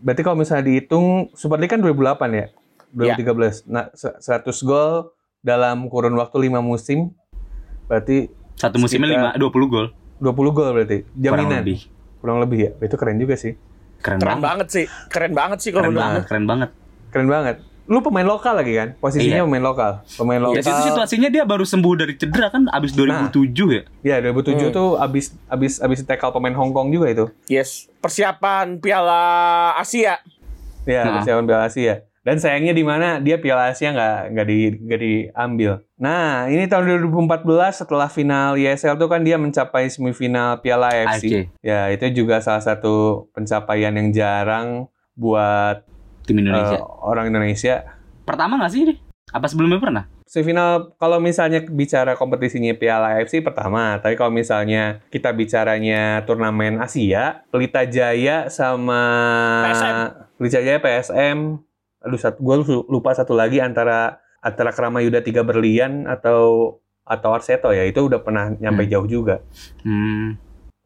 [0.01, 2.47] Berarti kalau misalnya dihitung Super League kan 2008 ya,
[2.89, 3.69] 2013.
[3.69, 7.13] Nah, se- 100 gol dalam kurun waktu 5 musim.
[7.85, 9.87] Berarti satu musimnya Sekitar- lima, 20 gol.
[10.17, 11.05] 20 gol berarti.
[11.05, 11.61] Kurang Jaminan.
[11.61, 11.79] lebih.
[12.17, 12.71] Kurang lebih ya.
[12.81, 13.53] Itu keren juga sih.
[13.99, 14.43] Keren, keren banget.
[14.43, 16.69] banget sih keren banget sih kalau Keren banget, keren banget.
[17.09, 17.55] Keren banget.
[17.85, 18.93] Lu pemain lokal lagi kan?
[18.95, 19.43] Posisinya Iya.
[19.43, 19.91] pemain lokal.
[20.13, 20.55] Pemain lokal.
[20.55, 23.81] Ya, situ situasinya dia baru sembuh dari cedera kan abis 2007 ya.
[24.05, 24.71] Ya, 2007 Hmm.
[24.71, 27.25] tuh abis abis abis tackle pemain Hong Kong juga itu.
[27.45, 29.25] yes persiapan Piala
[29.75, 30.21] Asia
[30.83, 31.17] Ya, Nah.
[31.17, 32.05] persiapan Piala Asia.
[32.29, 35.81] Dan sayangnya di mana dia Piala Asia nggak nggak di nggak diambil.
[35.97, 37.41] Nah, ini tahun 2014
[37.81, 41.49] setelah final YSL tuh kan dia mencapai semifinal Piala AFC.
[41.65, 45.81] Ya, itu juga salah satu pencapaian yang jarang buat
[46.29, 46.77] Tim Indonesia.
[46.77, 47.97] eh, orang Indonesia.
[48.29, 48.93] Pertama nggak sih ini?
[49.33, 50.05] Apa sebelumnya pernah?
[50.29, 57.41] Semifinal kalau misalnya bicara kompetisinya Piala AFC pertama, tapi kalau misalnya kita bicaranya turnamen Asia,
[57.49, 59.01] Pelita Jaya sama
[59.65, 59.97] PSM.
[60.37, 61.37] Pelita Jaya PSM,
[61.99, 62.55] aduh satu gue
[62.87, 68.21] lupa satu lagi antara antara Krama Yuda Tiga Berlian atau atau Arseto ya itu udah
[68.21, 68.91] pernah nyampe Hmm.
[68.91, 69.43] jauh juga.
[69.83, 70.37] Hmm.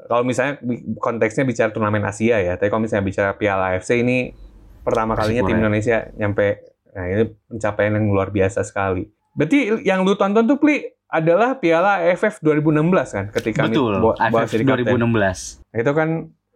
[0.03, 0.59] Kalau misalnya
[0.99, 4.35] konteksnya bicara turnamen Asia ya, tapi kalau misalnya bicara Piala AFC ini
[4.83, 5.59] pertama kalinya tim ya.
[5.63, 9.09] Indonesia nyampe Nah, ini pencapaian yang luar biasa sekali.
[9.33, 14.65] Berarti yang lu tonton tuh Pli adalah Piala AFF 2016 kan ketika Betul, AFF jadi
[14.65, 15.01] kapten.
[15.01, 15.65] 2016.
[15.73, 16.09] Nah, itu kan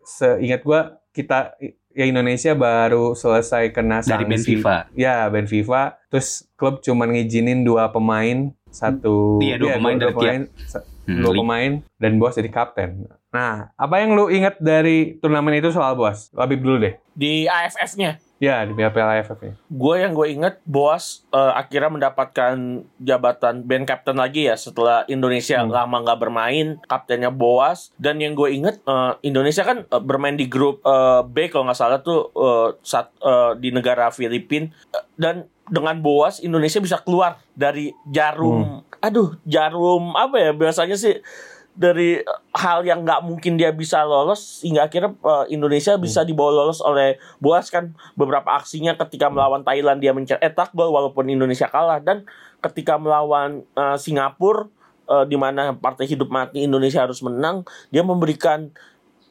[0.06, 1.58] seingat gua kita
[1.98, 4.30] ya Indonesia baru selesai kena Dari sanksi.
[4.54, 4.86] Benfica.
[4.94, 5.98] Ya, Benfica.
[6.08, 10.54] Terus klub cuma ngizinin dua pemain, satu Iya, dua pemain dari tiap.
[10.64, 13.08] sa- Hmm, dua pemain dan bos jadi kapten.
[13.28, 16.32] Nah, apa yang lu ingat dari turnamen itu soal bos?
[16.32, 16.96] Labib dulu deh.
[17.12, 19.54] Di AFF-nya, Ya, di Piala AFF ya.
[19.58, 22.54] gue yang gue inget Boas eh, akhirnya mendapatkan
[22.96, 25.74] jabatan band captain lagi ya setelah Indonesia Hmm.
[25.74, 30.46] lama nggak bermain kaptennya Boas dan yang gue inget eh, Indonesia kan eh, bermain di
[30.46, 35.50] grup eh, B kalau nggak salah tuh eh, saat eh, di negara Filipina Eh, dan
[35.66, 41.18] dengan Boas Indonesia bisa keluar dari jarum aduh jarum apa ya biasanya sih
[41.78, 42.18] dari
[42.58, 47.22] hal yang nggak mungkin dia bisa lolos hingga akhirnya eh, Indonesia bisa dibawa lolos oleh
[47.38, 47.94] Boas kan?
[48.18, 52.02] Beberapa aksinya ketika melawan Thailand dia mencetak gol walaupun Indonesia kalah.
[52.02, 52.26] Dan
[52.66, 54.66] ketika melawan eh, Singapura
[55.06, 57.62] eh, di mana partai hidup mati Indonesia harus menang
[57.94, 58.74] dia memberikan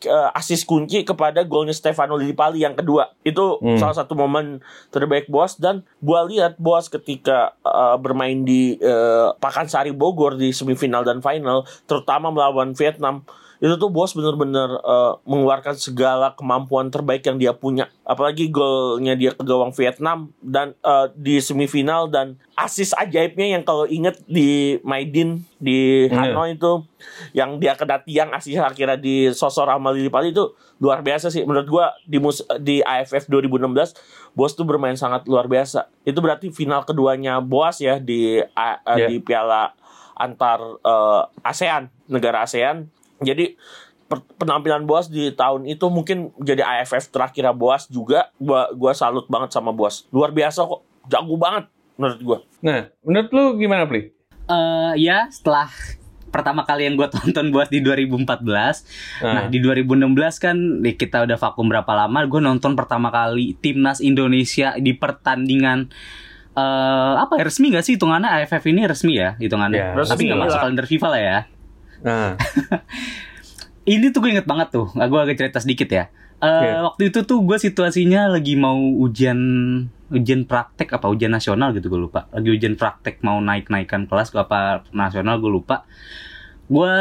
[0.04, 3.80] eh, asis kunci kepada golnya Stefano Lillipali yang kedua itu Hmm.
[3.80, 4.60] salah satu momen
[4.92, 11.06] terbaik Boas dan gua lihat Boas ketika eh, bermain di eh, Pakansari Bogor di semifinal
[11.06, 13.24] dan final terutama melawan Vietnam
[13.58, 19.30] itu tuh Boas bener-bener eh, mengeluarkan segala kemampuan terbaik yang dia punya apalagi golnya dia
[19.30, 25.40] ke gawang Vietnam dan eh, di semifinal dan asis ajaibnya yang kalau inget di Maidin
[25.56, 26.32] di Iya.
[26.32, 26.84] Hanoi itu
[27.32, 31.64] yang dia kena tiang asis akhirnya di sosor sama Lillipali itu luar biasa sih menurut
[31.66, 33.96] gua di mus di AFF 2016
[34.32, 38.96] Boas tuh bermain sangat luar biasa itu berarti final keduanya Boas ya di A- eh,
[38.98, 39.08] Iya.
[39.08, 39.72] di Piala
[40.12, 43.56] antar eh, ASEAN negara ASEAN jadi
[44.36, 48.30] penampilan Boas di tahun itu mungkin jadi AFF terakhir Boas juga.
[48.36, 50.06] Gua gua salut banget sama Boas.
[50.08, 50.80] Luar biasa kok.
[51.06, 52.38] Jago banget menurut gua.
[52.60, 54.10] Nah, menurut lu gimana, Pli?
[54.46, 55.66] Eh, ya setelah
[56.26, 58.44] pertama kali yang gue tonton buat di 2014
[59.24, 59.48] Nah.
[59.48, 60.04] Di 2016
[60.36, 65.88] kan di- kita udah vakum berapa lama Gue nonton pertama kali Timnas Indonesia di pertandingan
[66.52, 68.28] eh apa ya, resmi gak sih hitungannya?
[68.28, 69.76] AFF ini resmi ya hitungannya.
[69.76, 70.24] Ya, Tapi resmi.
[70.26, 71.38] nggak masuk kalender FIFA lah ya
[72.06, 72.38] Nah,
[73.86, 76.06] Ini tuh gue inget banget tuh Gue agak cerita sedikit ya.
[76.38, 76.86] Eh, Iya.
[76.86, 79.38] Waktu itu tuh gue situasinya lagi mau ujian
[80.06, 82.30] ujian praktek apa ujian nasional gitu gue lupa.
[82.30, 85.82] Lagi ujian praktek mau naik naikkan kelas gue apa nasional gue lupa.
[86.68, 86.92] Gue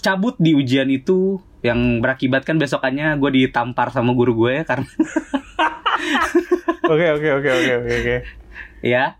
[0.00, 4.86] cabut di ujian itu yang berakibatkan besokannya gue ditampar sama guru gue karena
[6.92, 8.16] oke oke oke oke oke oke.
[8.78, 9.18] ya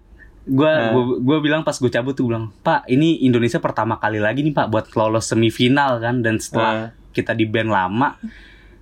[0.49, 0.97] gue Nah.
[1.21, 4.67] gue bilang pas gue cabut tuh bilang pak ini Indonesia pertama kali lagi nih pak
[4.73, 7.13] buat lolos semifinal kan dan setelah Nah.
[7.13, 8.17] kita di band lama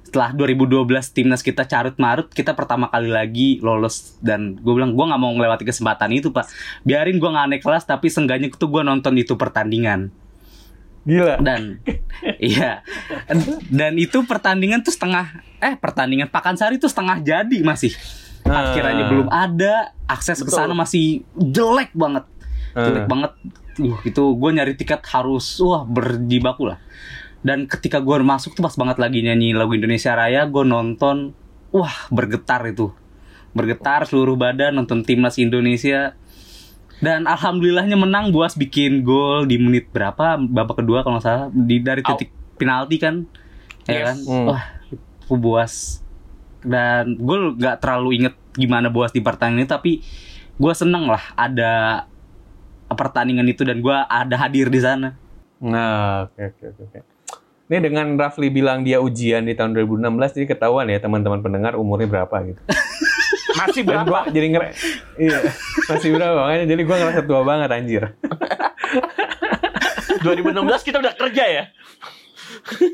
[0.06, 5.04] setelah 2012 timnas kita carut marut kita pertama kali lagi lolos dan gue bilang gue
[5.04, 6.46] nggak mau melewati kesempatan itu pak
[6.86, 10.14] biarin gue nggak naik kelas tapi seenggaknya tuh gue nonton itu pertandingan
[11.02, 11.38] Gila.
[11.42, 11.82] dan
[12.42, 12.86] iya
[13.70, 17.94] dan itu pertandingan tuh setengah eh pertandingan Pakansari tuh setengah jadi masih.
[18.46, 19.74] Akhirnya belum ada
[20.06, 22.24] akses ke sana masih jelek banget.
[22.72, 23.08] Jelek Ah.
[23.08, 23.32] banget.
[23.76, 26.78] Uh, itu gue nyari tiket harus wah berjibaku lah.
[27.40, 31.36] Dan ketika gue masuk tuh pas banget lagi nyanyi lagu Indonesia Raya gue nonton
[31.70, 32.90] wah bergetar itu.
[33.52, 36.16] Bergetar seluruh badan nonton timnas Indonesia.
[36.96, 41.76] Dan alhamdulillahnya menang Buas bikin gol di menit berapa babak kedua kalau nggak salah di
[41.78, 43.28] dari titik penalti kan.
[43.84, 44.04] Ya Yes.
[44.08, 44.16] kan?
[44.24, 44.46] Hmm.
[44.48, 44.62] wah
[45.28, 46.00] Buas
[46.66, 49.92] dan gue nggak terlalu inget gimana Buas di pertandingan itu tapi
[50.56, 52.04] gue seneng lah ada
[52.88, 55.14] pertandingan itu dan gue ada hadir di sana
[55.56, 56.82] Nah, oke oke oke.
[56.84, 56.98] oke.
[57.66, 62.06] Ini dengan Rafli bilang dia ujian di tahun 2016 jadi ketahuan ya teman-teman pendengar umurnya
[62.06, 62.60] berapa gitu.
[63.64, 64.68] masih Dan gua berapa jadi ngere
[65.16, 65.38] iya,
[65.88, 68.02] masih berapa makanya jadi gua ngerasa tua banget anjir.
[70.28, 71.64] 2016 kita udah kerja ya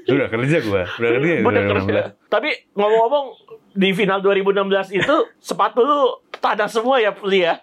[0.06, 2.00] Udah kerja gua, udah kerja Udah kerja.
[2.22, 2.30] 2016.
[2.30, 3.26] Tapi ngomong-ngomong
[3.72, 6.00] di final 2016 itu sepatu lu
[6.36, 7.60] tanah semua ya Pli ya.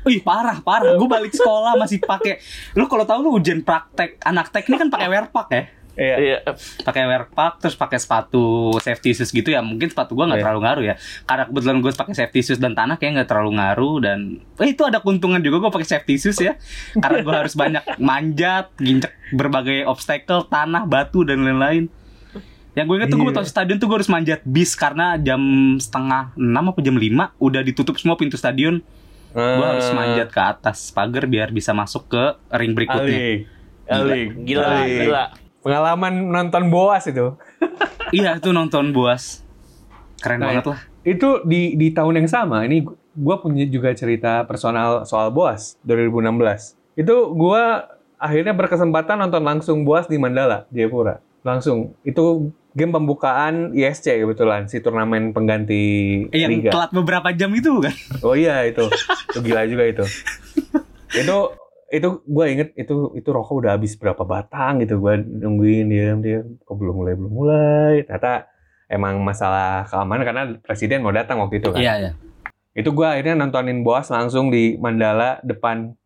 [0.00, 2.40] Wih parah parah, gue balik sekolah masih pakai.
[2.72, 6.16] Lu kalau tahu lu ujian praktek anak teknik kan pakai wear pack ya, Iya.
[6.16, 6.38] Iya.
[6.80, 9.60] pakai wear pack terus pakai sepatu safety shoes gitu ya.
[9.60, 10.44] Mungkin sepatu gua nggak Iya.
[10.48, 10.94] terlalu ngaruh ya,
[11.28, 14.18] karena kebetulan gue pakai safety shoes dan tanah kayak nggak terlalu ngaruh dan
[14.56, 16.56] eh, itu ada keuntungan juga gue pakai safety shoes ya,
[16.96, 21.92] karena gue harus banyak manjat, ginjek berbagai obstacle, tanah, batu dan lain-lain.
[22.70, 23.36] Yang gue inget tuh gue Iya.
[23.36, 25.40] tau stadion tuh gue harus manjat bis karena jam
[25.76, 28.78] setengah enam apa jam lima udah ditutup semua pintu stadion.
[29.30, 29.94] Gue harus Ah.
[29.94, 33.10] manjat ke atas pagar biar bisa masuk ke ring berikutnya.
[33.10, 33.38] Alik.
[33.86, 34.28] Alik.
[34.44, 34.98] Gila, Alik.
[35.00, 35.24] gila.
[35.60, 37.34] Pengalaman nonton Boas itu.
[38.10, 39.46] Iya itu nonton buas.
[40.18, 40.80] Keren Nah, banget lah.
[41.00, 42.62] Itu di di tahun yang sama.
[42.62, 46.74] Ini gue punya juga cerita personal soal Boas 2016.
[46.92, 47.62] Itu gue
[48.16, 51.22] akhirnya berkesempatan nonton langsung Boas di Mandala, Jayapura.
[51.40, 51.94] Langsung.
[52.02, 55.82] Itu game pembukaan ISC kebetulan, si turnamen pengganti
[56.30, 56.70] yang Liga.
[56.70, 57.94] telat beberapa jam itu kan?
[58.22, 58.86] Oh iya itu,
[59.30, 60.04] itu gila juga itu.
[61.10, 61.36] itu
[61.90, 66.46] itu gue inget itu itu rokok udah habis berapa batang gitu gue nungguin diam diam
[66.62, 68.46] kok belum mulai belum mulai ternyata
[68.86, 72.10] emang masalah keamanan karena presiden mau datang waktu itu kan Iya, iya.
[72.78, 75.98] itu gue akhirnya nontonin Boas langsung di Mandala depan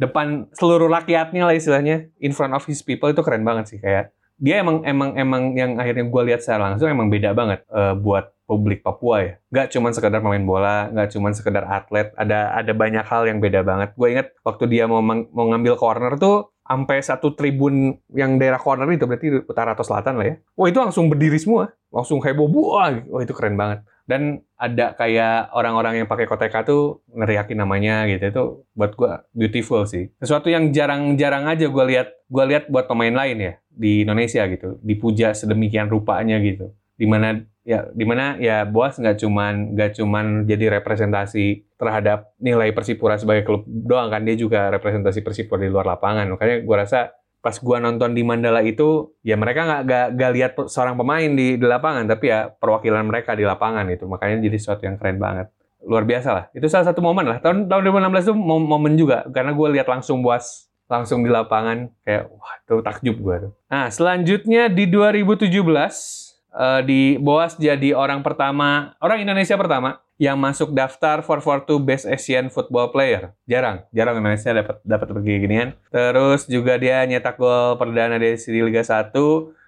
[0.00, 4.16] depan seluruh rakyatnya lah istilahnya in front of his people itu keren banget sih kayak
[4.36, 8.36] dia emang emang emang yang akhirnya gue lihat secara langsung emang beda banget eh, buat
[8.46, 9.32] publik Papua ya.
[9.50, 13.66] Nggak cuman sekedar pemain bola nggak cuman sekedar atlet ada ada banyak hal yang beda
[13.66, 13.96] banget.
[13.98, 18.86] Gue inget waktu dia mau mau ngambil corner tuh sampai satu tribun yang daerah corner
[18.90, 20.34] itu berarti utara atau selatan lah ya.
[20.54, 21.74] Wah itu langsung berdiri semua.
[21.90, 27.02] Langsung heboh wah wah itu keren banget dan ada kayak orang-orang yang pakai koteka tuh
[27.10, 28.24] neriakin namanya gitu.
[28.30, 30.08] Itu buat gua beautiful sih.
[30.22, 34.78] Sesuatu yang jarang-jarang aja gua lihat gua lihat buat pemain lain ya di Indonesia gitu.
[34.80, 36.72] Dipuja sedemikian rupanya gitu.
[36.96, 42.70] Di mana ya di mana ya Boas nggak cuman nggak cuman jadi representasi terhadap nilai
[42.72, 44.22] Persipura sebagai klub doang kan.
[44.22, 46.30] Dia juga representasi Persipura di luar lapangan.
[46.38, 47.10] Makanya gua rasa
[47.46, 51.54] pas gua nonton di Mandala itu ya mereka nggak nggak nggak lihat seorang pemain di,
[51.54, 54.10] di lapangan tapi ya perwakilan mereka di lapangan itu.
[54.10, 55.46] Makanya jadi sesuatu yang keren banget.
[55.86, 56.44] Luar biasa lah.
[56.50, 57.38] Itu salah satu momen lah.
[57.38, 59.22] Tahun tahun 2016 itu mom- momen juga.
[59.30, 63.52] Karena gue lihat langsung buas langsung di lapangan kayak wah itu takjub gue tuh.
[63.70, 70.72] Nah selanjutnya di 2017 eh, di Boas jadi orang pertama orang Indonesia pertama yang masuk
[70.72, 73.36] daftar 442 Best Asian Football Player.
[73.44, 75.68] Jarang, jarang Indonesia dapat dapat pergi ginian.
[75.88, 79.12] Terus juga dia nyetak gol perdana di Liga 1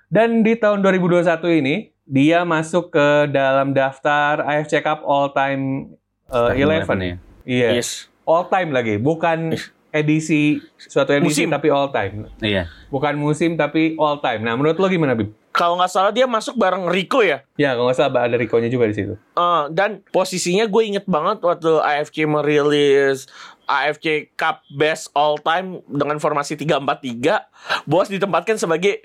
[0.09, 1.25] dan di tahun 2021
[1.61, 1.77] ini
[2.09, 5.93] dia masuk ke dalam daftar AFC Cup All Time
[6.33, 6.89] uh, 11.
[6.89, 7.17] ya.
[7.45, 8.09] Iya, Yes.
[8.25, 9.57] all time lagi, bukan
[9.89, 11.49] edisi suatu edisi Musim.
[11.49, 12.29] tapi all time.
[12.41, 12.69] Iya.
[12.89, 14.45] Bukan musim tapi all time.
[14.45, 15.33] Nah, menurut lo gimana, Bib?
[15.59, 17.42] Kalau nggak salah dia masuk bareng Rico ya.
[17.59, 19.18] Ya, kalau nggak salah ada Rico-nya juga di situ.
[19.18, 23.27] Eh, dan posisinya gue inget banget waktu AFC merilis
[23.66, 27.42] AFC Cup Best All Time dengan formasi 3-4-3.
[27.85, 29.05] Bos ditempatkan sebagai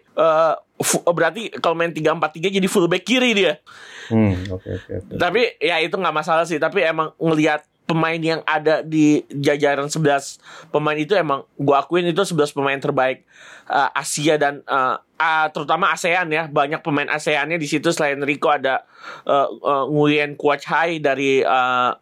[0.80, 3.60] fu- berarti kalau main 3-4-3 jadi fullback kiri dia.
[4.08, 5.14] Hmm, oke oke oke.
[5.18, 6.62] Tapi ya itu nggak masalah sih.
[6.62, 10.40] Tapi emang ngelihat pemain yang ada di jajaran 11
[10.72, 13.28] pemain itu emang gue akuin itu 11 pemain terbaik
[13.68, 16.44] uh, Asia dan uh, uh, terutama ASEAN ya.
[16.52, 17.90] Banyak pemain ASEANnya di situ.
[17.96, 18.84] Selain Rico ada
[19.24, 21.96] uh, uh, Nguyen Quach Hai dari uh,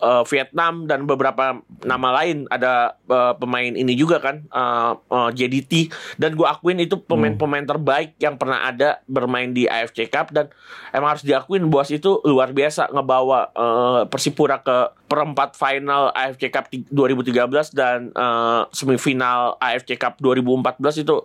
[0.00, 2.46] uh, Vietnam dan beberapa nama lain.
[2.48, 8.16] Ada uh, pemain ini juga kan uh, uh, JDT dan gue akuin itu pemain-pemain terbaik
[8.22, 10.32] yang pernah ada bermain di AFC Cup.
[10.32, 10.48] Dan
[10.94, 16.66] emang harus diakuin bos itu luar biasa ngebawa uh, Persipura ke perempat final AFC Cup
[16.70, 21.16] ti- 2013 dan uh, semifinal AFC Cup 2014 itu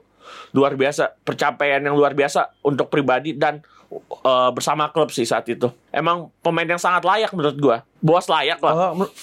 [0.52, 3.64] luar biasa pencapaian yang luar biasa untuk pribadi dan
[4.24, 5.68] uh, bersama klub sih saat itu.
[5.92, 7.78] Emang pemain yang sangat layak menurut gua.
[8.00, 8.74] Bos layak lah.
[8.74, 9.16] Kalau menur-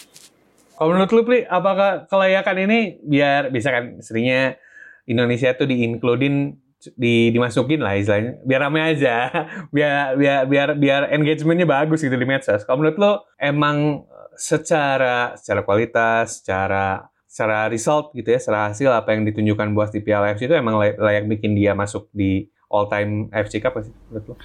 [0.78, 4.62] kalau menurut lu, Pli, apakah kelayakan ini biar bisa kan seringnya
[5.10, 6.54] Indonesia tuh diinkludin
[6.94, 8.38] di dimasukin lah istilahnya.
[8.46, 9.14] Biar rame aja.
[9.74, 12.62] Biar biar biar biar engagementnya bagus gitu di medsos.
[12.62, 14.06] Kalau menurut lo emang
[14.38, 20.03] secara secara kualitas secara secara result gitu ya secara hasil apa yang ditunjukkan buat di
[20.03, 23.94] Piala AFC itu emang lay- layak bikin dia masuk di all time AFC Cup sih
[24.11, 24.37] menurut lo?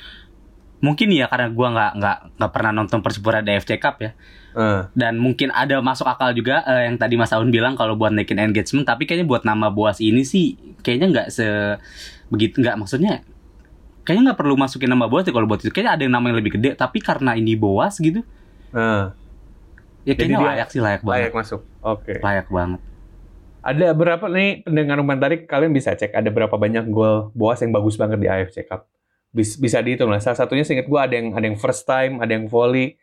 [0.84, 4.14] Mungkin ya karena gua nggak nggak nggak pernah nonton Persipura di AFC Cup ya.
[4.54, 8.14] Eh, Dan mungkin ada masuk akal juga eh, yang tadi Mas Aun bilang kalau buat
[8.14, 10.54] naikin engagement, tapi kayaknya buat nama Boas ini sih
[10.86, 11.48] kayaknya nggak se
[12.30, 13.26] begitu nggak maksudnya
[14.06, 15.74] kayaknya nggak perlu masukin nama Boas deh kalau buat itu.
[15.74, 18.22] Kayaknya ada yang nama yang lebih gede, tapi karena ini Boas gitu,
[20.04, 21.20] ya Jadi kayaknya dia layak sih layak banget.
[21.20, 22.82] layak masuk oke Layak banget.
[23.63, 27.72] Ada berapa nih pendengar umpan tarik kalian bisa cek ada berapa banyak gol Boas yang
[27.72, 28.92] bagus banget di AFC Cup.
[29.32, 30.20] Bis- Bisa dihitung lah.
[30.20, 33.00] Salah satunya seingat gue ada yang ada yang first time, ada yang volley.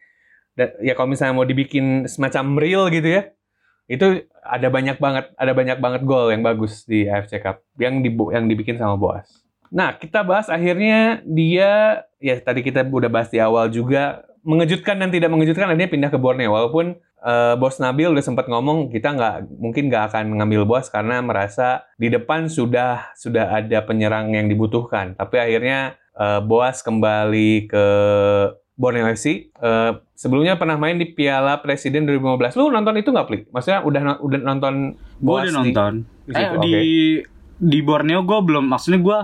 [0.53, 3.23] Dan ya kalau misalnya mau dibikin semacam real gitu ya,
[3.87, 8.13] itu ada banyak banget, ada banyak banget gol yang bagus di AFC Cup yang di
[8.31, 9.27] yang dibikin sama Boas.
[9.71, 15.13] Nah, kita bahas akhirnya dia ya tadi kita udah bahas di awal juga mengejutkan dan
[15.13, 19.35] tidak mengejutkan dia pindah ke Borneo walaupun eh, Bos Nabil udah sempat ngomong kita nggak
[19.61, 25.13] mungkin nggak akan ngambil Bos karena merasa di depan sudah sudah ada penyerang yang dibutuhkan.
[25.17, 27.87] Tapi akhirnya eh, Boas kembali ke
[28.81, 29.53] Borneo FC.
[29.53, 32.57] Eh, sebelumnya pernah main di Piala Presiden 2015.
[32.57, 33.39] Lu nonton itu nggak, Pli?
[33.53, 35.93] Maksudnya udah udah nonton Gue udah nonton.
[36.25, 36.75] di eh di
[37.61, 39.19] di Borneo gue belum, maksudnya gue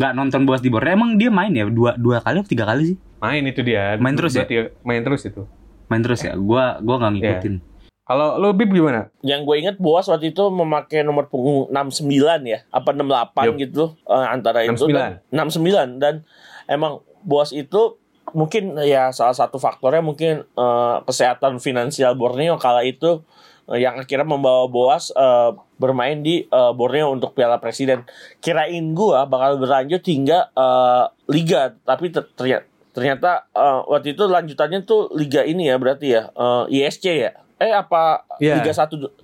[0.00, 0.96] nggak nonton Boas di Borneo.
[0.96, 2.98] Emang dia main ya dua dua kali atau tiga kali sih?
[3.22, 3.94] Main itu dia.
[3.96, 5.46] Main terus tiga- main terus itu.
[5.86, 6.34] main terus ya.
[6.34, 7.54] Gua gua nggak ngikutin.
[8.02, 9.14] Kalau lu Bib gimana?
[9.22, 12.10] Yang gue inget Boas waktu itu memakai nomor punggung 69
[12.42, 13.54] ya, apa 68 Yup.
[13.56, 14.90] gitu eh, antara itu 69.
[14.90, 16.14] dan 69 dan
[16.66, 18.02] emang Boas itu
[18.32, 23.22] mungkin ya salah satu faktornya mungkin eh, kesehatan finansial Borneo kala itu
[23.68, 28.02] eh, yang akhirnya membawa Boas eh, bermain di eh, Borneo untuk Piala Presiden.
[28.38, 34.80] Kirain gua bakal berlanjut hingga eh, liga, tapi ter- ternyata ternyata eh, waktu itu lanjutannya
[34.82, 37.32] tuh liga ini ya berarti ya eh, ISC ya.
[37.56, 38.58] Eh apa Iya.
[38.58, 39.14] Liga 1 du-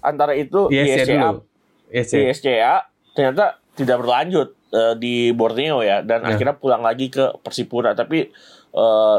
[0.00, 1.38] antara itu ISC ISCA dulu.
[1.88, 2.12] ISC.
[2.24, 2.74] ISCA
[3.12, 6.32] ternyata tidak berlanjut eh, di Borneo ya dan Ya.
[6.32, 8.28] akhirnya pulang lagi ke Persipura tapi
[8.72, 9.18] eh,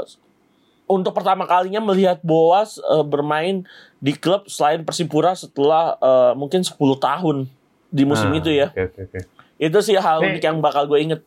[0.86, 3.68] untuk pertama kalinya melihat Boas eh, bermain
[3.98, 7.48] di klub selain Persipura setelah eh, mungkin 10 tahun
[7.88, 9.20] di musim Ah, itu ya oke.
[9.58, 11.24] itu sih hal unik yang bakal gue inget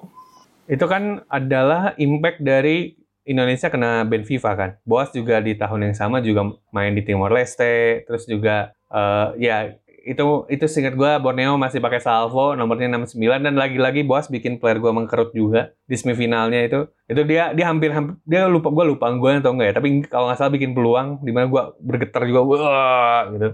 [0.70, 2.94] Itu kan adalah impact dari
[3.26, 4.70] Indonesia kena band FIFA kan.
[4.86, 9.56] Boas juga di tahun yang sama juga main di Timor Leste, terus juga eh, ya
[10.00, 14.80] itu itu singkat gua Borneo masih pakai salvo nomornya 69 dan lagi-lagi Boas bikin player
[14.80, 16.80] gua mengkerut juga di semifinalnya itu.
[17.10, 20.30] Itu dia dia hampir, hampir dia lupa gua lupa gue atau enggak ya, tapi kalau
[20.30, 23.48] nggak salah bikin peluang di mana gua bergetar juga wah gitu.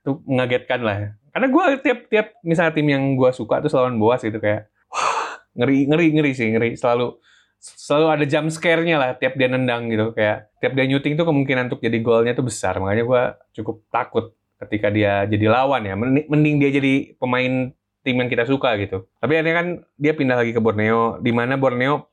[0.00, 0.96] Itu mengagetkan lah.
[0.96, 1.08] ya.
[1.30, 4.70] Karena gua tiap tiap misalnya tim yang gua suka tuh lawan Boas gitu kayak
[5.56, 6.70] ngeri ngeri ngeri sih ngeri.
[6.78, 7.18] Selalu
[7.60, 10.16] selalu ada jump scare-nya lah tiap dia nendang gitu.
[10.16, 12.80] Kayak tiap dia nyuting tuh kemungkinan untuk jadi golnya tuh besar.
[12.80, 13.22] Makanya gua
[13.52, 15.94] cukup takut ketika dia jadi lawan ya.
[15.96, 19.04] Mending, dia jadi pemain tim yang kita suka gitu.
[19.20, 19.66] Tapi akhirnya kan
[20.00, 22.08] dia pindah lagi ke Borneo di mana Borneo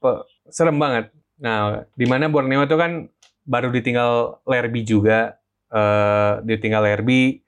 [0.52, 1.16] serem banget.
[1.40, 3.08] Nah di mana Borneo itu kan
[3.48, 7.44] baru ditinggal Lerby juga eh ditinggal Lerby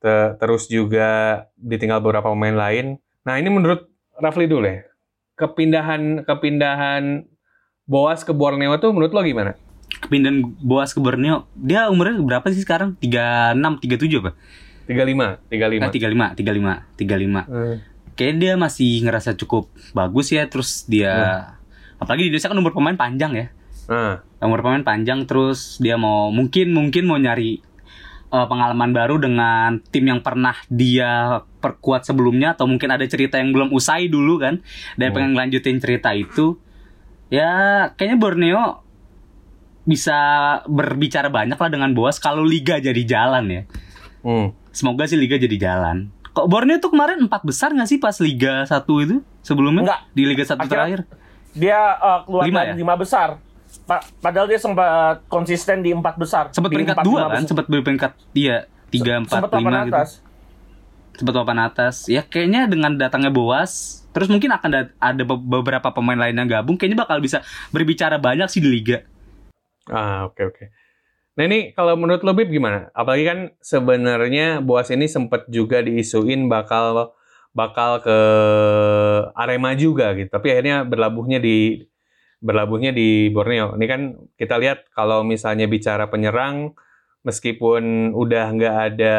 [0.00, 2.96] te- terus juga ditinggal beberapa pemain lain.
[3.24, 4.91] Nah ini menurut Rafli dulu ya
[5.36, 7.28] kepindahan kepindahan
[7.82, 9.58] Boas ke Borneo tuh menurut lo gimana?
[10.00, 12.96] Kepindahan Boas ke Borneo, dia umurnya berapa sih sekarang?
[13.02, 14.32] 36, 37 apa?
[14.86, 15.82] 35, 35.
[15.82, 17.50] Nah, 35, 35, 35.
[17.50, 17.76] Hmm.
[18.12, 21.12] Kayaknya dia masih ngerasa cukup bagus ya, terus dia
[21.96, 23.46] apalagi di Indonesia kan umur pemain panjang ya.
[23.90, 27.62] Nah, Umur pemain panjang terus dia mau mungkin mungkin mau nyari
[28.32, 31.12] eh, pengalaman baru dengan tim yang pernah dia
[31.58, 34.64] perkuat sebelumnya atau mungkin ada cerita yang belum usai dulu kan
[34.96, 35.14] dan Hmm.
[35.14, 36.56] pengen lanjutin cerita itu
[37.28, 37.52] ya
[37.92, 38.64] kayaknya Borneo
[39.82, 40.18] bisa
[40.64, 43.62] berbicara banyak lah dengan Boas kalau liga jadi jalan ya
[44.22, 44.54] hmm.
[44.70, 48.62] semoga sih liga jadi jalan kok Borneo tuh kemarin empat besar nggak sih pas liga
[48.64, 50.00] satu itu sebelumnya Enggak.
[50.12, 51.00] di liga satu Akhirnya- terakhir
[51.52, 52.76] dia eh, keluar Lima dari ya?
[52.78, 53.28] lima besar
[53.82, 58.12] Pa- padahal dia sempat konsisten di empat besar sempat Di peringkat dua kan sempat peringkat
[58.32, 60.10] iya tiga empat Sempat papan lima gitu atas.
[61.12, 65.88] sempat papan atas ya kayaknya dengan datangnya Boas terus mungkin akan da- ada be- beberapa
[65.88, 69.04] pemain lain yang gabung kayaknya bakal bisa berbicara banyak sih di liga
[69.84, 70.64] Ah, oke oke.
[71.32, 72.86] Nah ini kalau menurut lo Bib gimana?
[72.92, 77.10] Apalagi kan sebenarnya Boas ini sempat juga diisuin bakal
[77.50, 78.18] bakal ke
[79.34, 80.28] Arema juga gitu.
[80.28, 81.82] Tapi akhirnya berlabuhnya di
[82.42, 83.78] berlabuhnya di Borneo.
[83.78, 84.00] Ini kan
[84.34, 86.74] kita lihat kalau misalnya bicara penyerang
[87.22, 89.18] meskipun udah nggak ada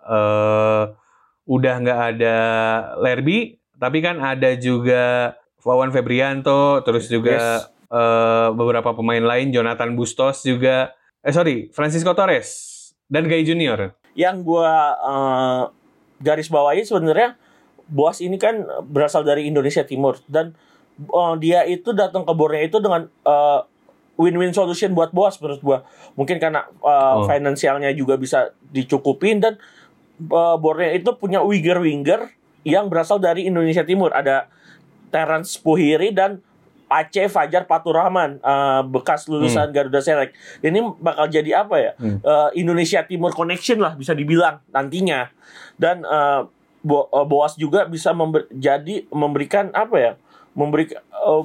[0.00, 0.82] eh,
[1.44, 2.36] udah nggak ada
[3.00, 7.68] Lerby, tapi kan ada juga Wawan Febrianto, terus juga Yes.
[7.92, 12.48] eh, beberapa pemain lain, Jonathan Bustos juga, eh sorry, Francisco Torres
[13.06, 13.92] dan Gay Junior.
[14.12, 15.62] yang gua eh,
[16.18, 17.36] garis bawahi sebenarnya
[17.88, 20.52] Boas ini kan berasal dari Indonesia Timur dan
[21.00, 23.60] eh, dia itu datang ke Borneo itu dengan eh,
[24.14, 25.78] win-win solution buat Boas menurut gua.
[26.14, 27.24] Mungkin karena eh, Oh.
[27.24, 29.54] finansialnya juga bisa dicukupin dan
[30.20, 34.10] eh, Borneo itu punya winger-winger yang berasal dari Indonesia Timur.
[34.10, 34.50] Ada
[35.08, 36.42] Terence Puhiri dan
[36.88, 40.32] Aceh Fajar Paturahman eh, bekas lulusan Garuda Select.
[40.58, 41.92] Ini bakal jadi apa ya?
[41.94, 42.18] Hmm.
[42.18, 45.28] Eh, Indonesia Timur Connection lah bisa dibilang nantinya.
[45.76, 46.42] Dan eh,
[46.78, 50.12] Bo- Boas juga bisa member- jadi memberikan apa ya?
[50.58, 51.42] Memberi eh,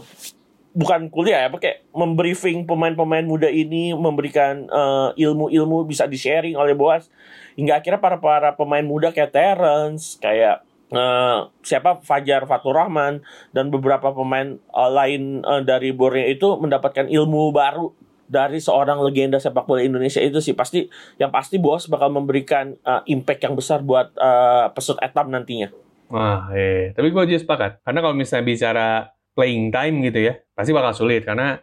[0.74, 7.08] bukan kuliah ya, pakai membriefing pemain-pemain muda ini, memberikan eh, ilmu-ilmu bisa di-sharing oleh Boas
[7.54, 13.22] hingga akhirnya para para pemain muda kayak Terence, kayak eh, siapa Fajar Faturrahman
[13.54, 17.94] dan beberapa pemain eh, lain eh, dari Borneo itu mendapatkan ilmu baru
[18.24, 20.90] dari seorang legenda sepak bola Indonesia itu sih pasti
[21.22, 25.83] yang pasti Boas bakal memberikan eh, impact yang besar buat eh, pesut etam nantinya.
[26.14, 26.94] Wah, eh.
[26.94, 27.72] Tapi gue juga sepakat.
[27.82, 28.88] Karena kalau misalnya bicara
[29.34, 31.26] playing time gitu ya, pasti bakal sulit.
[31.26, 31.58] Karena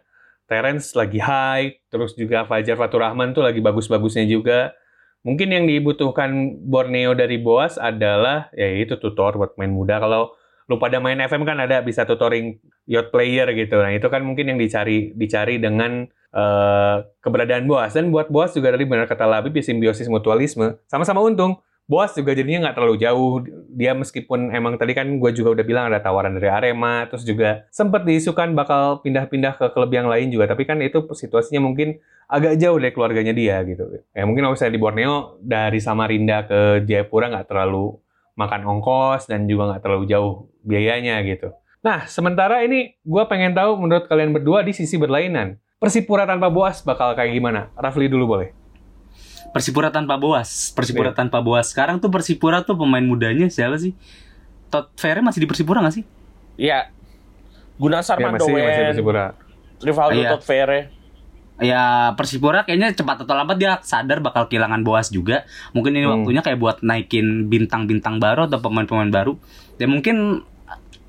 [0.51, 4.75] Terence lagi high, terus juga Fajar Faturrahman tuh lagi bagus-bagusnya juga.
[5.23, 10.03] Mungkin yang dibutuhkan Borneo dari Boas adalah, ya itu tutor buat main muda.
[10.03, 10.35] Kalau
[10.67, 13.79] lu pada main FM kan ada bisa tutoring youth player gitu.
[13.79, 16.03] Nah itu kan mungkin yang dicari dicari dengan
[16.35, 21.23] eh, keberadaan Boas dan buat Boas juga dari benar kata Labib ya simbiosis mutualisme sama-sama
[21.23, 21.59] untung
[21.91, 23.43] Boas juga jadinya nggak terlalu jauh.
[23.75, 27.67] Dia meskipun emang tadi kan gue juga udah bilang ada tawaran dari Arema terus juga
[27.67, 30.47] sempat diisukan bakal pindah-pindah ke klub yang lain juga.
[30.47, 31.99] Tapi kan itu situasinya mungkin
[32.31, 33.91] agak jauh dari keluarganya dia gitu.
[34.15, 37.99] Ya mungkin kalau misalnya di Borneo dari Samarinda ke Jayapura nggak terlalu
[38.39, 41.51] makan ongkos dan juga nggak terlalu jauh biayanya gitu.
[41.83, 46.79] Nah sementara ini gue pengen tahu menurut kalian berdua di sisi berlainan Persipura tanpa Boas
[46.87, 47.67] bakal kayak gimana?
[47.75, 48.60] Rafli dulu boleh
[49.51, 50.71] Persipura tanpa Boas.
[50.71, 51.17] Persipura Iya.
[51.17, 51.69] tanpa Boas.
[51.69, 53.91] Sekarang tuh Persipura tuh pemain mudanya siapa sih?
[54.71, 56.05] Todd Ferry masih di Persipura nggak sih?
[56.55, 56.87] Iya.
[57.75, 59.25] Gunasar ya masih masih Mandowen, Persipura
[59.81, 60.29] Rivaldo Iya.
[60.31, 60.79] Todd Ferre.
[61.59, 61.83] Ya
[62.15, 65.43] Persipura kayaknya cepat atau lambat dia sadar bakal kehilangan Boas juga.
[65.71, 66.23] Mungkin ini Hmm.
[66.23, 69.35] waktunya kayak buat naikin bintang-bintang baru atau pemain-pemain baru.
[69.75, 70.41] Dan mungkin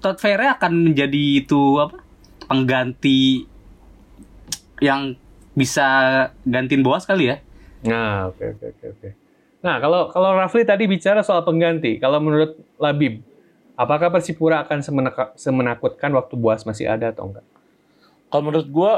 [0.02, 2.02] Todd Ferry akan menjadi itu apa?
[2.44, 3.46] Pengganti
[4.82, 5.14] yang
[5.54, 5.86] bisa
[6.42, 7.38] gantiin Boas kali ya.
[7.82, 9.08] Nah, oke oke oke oke.
[9.62, 13.22] Nah, kalau kalau Rafli tadi bicara soal pengganti, kalau menurut Labib,
[13.78, 17.46] apakah Persipura akan semenaka- semenakutkan waktu Boas masih ada atau enggak?
[18.30, 18.92] Kalau menurut gua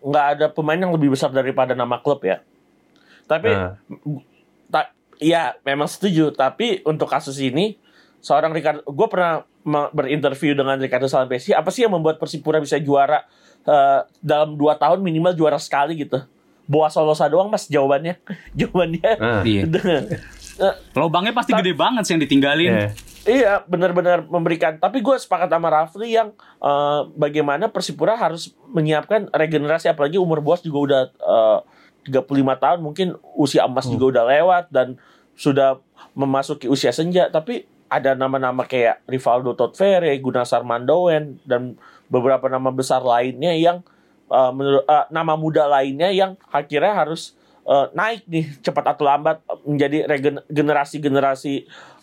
[0.00, 2.40] nggak ada pemain yang lebih besar daripada nama klub ya.
[3.28, 3.76] Tapi Nah,
[4.72, 6.32] ta- iya memang setuju.
[6.32, 7.76] Tapi untuk kasus ini
[8.24, 9.44] seorang Ricardo, gue pernah
[9.92, 11.52] berinterview dengan Ricardo Salampesi.
[11.52, 13.24] Apa sih yang membuat Persipura bisa juara
[13.60, 16.16] eh, dalam dua tahun minimal juara sekali gitu?
[16.70, 18.22] Boas Solosa doang mas jawabannya.
[18.58, 19.10] jawabannya.
[19.18, 19.66] nah, Iya.
[20.94, 22.70] Lobangnya pasti gede banget sih yang ditinggalin.
[22.70, 22.88] ya.
[23.26, 24.78] Iya, benar-benar memberikan.
[24.78, 30.62] Tapi gue sepakat sama Rafli yang eh, bagaimana Persipura harus menyiapkan regenerasi, apalagi umur bos
[30.62, 31.58] juga udah eh,
[32.08, 34.96] 35 tahun, mungkin usia emas juga udah lewat dan
[35.36, 35.80] sudah
[36.16, 37.28] memasuki usia senja.
[37.28, 41.76] Tapi ada nama-nama kayak Rivaldo Todd Ferre, Gunasar Mandowen, dan
[42.08, 43.82] beberapa nama besar lainnya yang
[44.30, 47.34] eh, menurut eh, nama muda lainnya yang akhirnya harus
[47.66, 50.06] eh, naik nih cepat atau lambat menjadi
[50.48, 51.54] generasi-generasi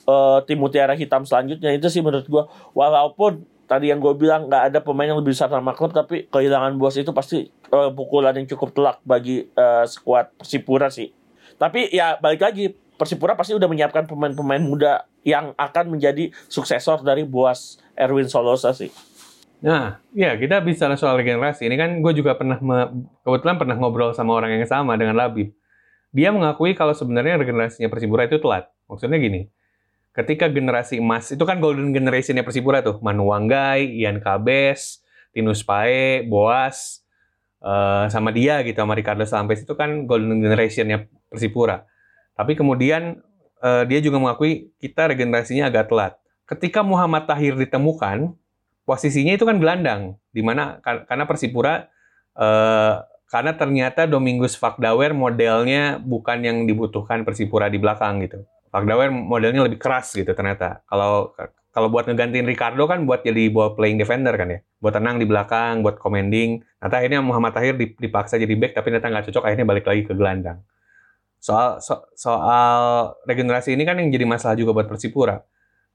[0.08, 1.74] eh, tim mutiara hitam selanjutnya.
[1.74, 2.52] Itu sih menurut gua.
[2.76, 6.80] Walaupun tadi yang gue bilang nggak ada pemain yang lebih besar sama klub tapi kehilangan
[6.80, 11.12] bos itu pasti eh, pukulan yang cukup telak bagi eh, skuad Persipura sih.
[11.60, 17.28] Tapi ya balik lagi Persipura pasti udah menyiapkan pemain-pemain muda yang akan menjadi suksesor dari
[17.28, 18.90] Boas Erwin Solosa sih
[19.58, 21.66] Nah, ya kita bicara soal regenerasi.
[21.66, 25.50] Ini kan gue juga pernah me- kebetulan pernah ngobrol sama orang yang sama dengan Labib.
[26.14, 28.70] Dia mengakui kalau sebenarnya regenerasinya Persipura itu telat.
[28.86, 29.50] Maksudnya gini,
[30.14, 35.02] ketika generasi emas itu kan golden generationnya Persipura tuh, Manu Wanggai, Ian Kabes,
[35.34, 37.02] Tinus Pae, Boas,
[37.62, 41.86] eh, sama dia gitu, sama Ricardo Sampes itu kan golden generationnya Persipura.
[42.38, 43.26] Tapi kemudian
[43.62, 46.14] eh, dia juga mengakui kita regenerasinya agak telat.
[46.46, 48.38] Ketika Muhammad Tahir ditemukan,
[48.88, 51.92] posisinya itu kan gelandang, di mana kar- karena Persipura
[52.40, 52.96] eh,
[53.28, 58.48] karena ternyata Domingus Fakdawer modelnya bukan yang dibutuhkan Persipura di belakang gitu.
[58.72, 60.80] Fakdawer modelnya lebih keras gitu ternyata.
[60.88, 61.36] Kalau
[61.76, 64.60] kalau buat ngegantiin Ricardo kan buat jadi ball playing defender kan ya.
[64.80, 66.64] Buat tenang di belakang, buat commanding.
[66.80, 70.02] Ternyata akhirnya Muhammad Tahir dip- dipaksa jadi back tapi ternyata nggak cocok akhirnya balik lagi
[70.08, 70.64] ke gelandang.
[71.38, 75.44] Soal so- soal regenerasi ini kan yang jadi masalah juga buat Persipura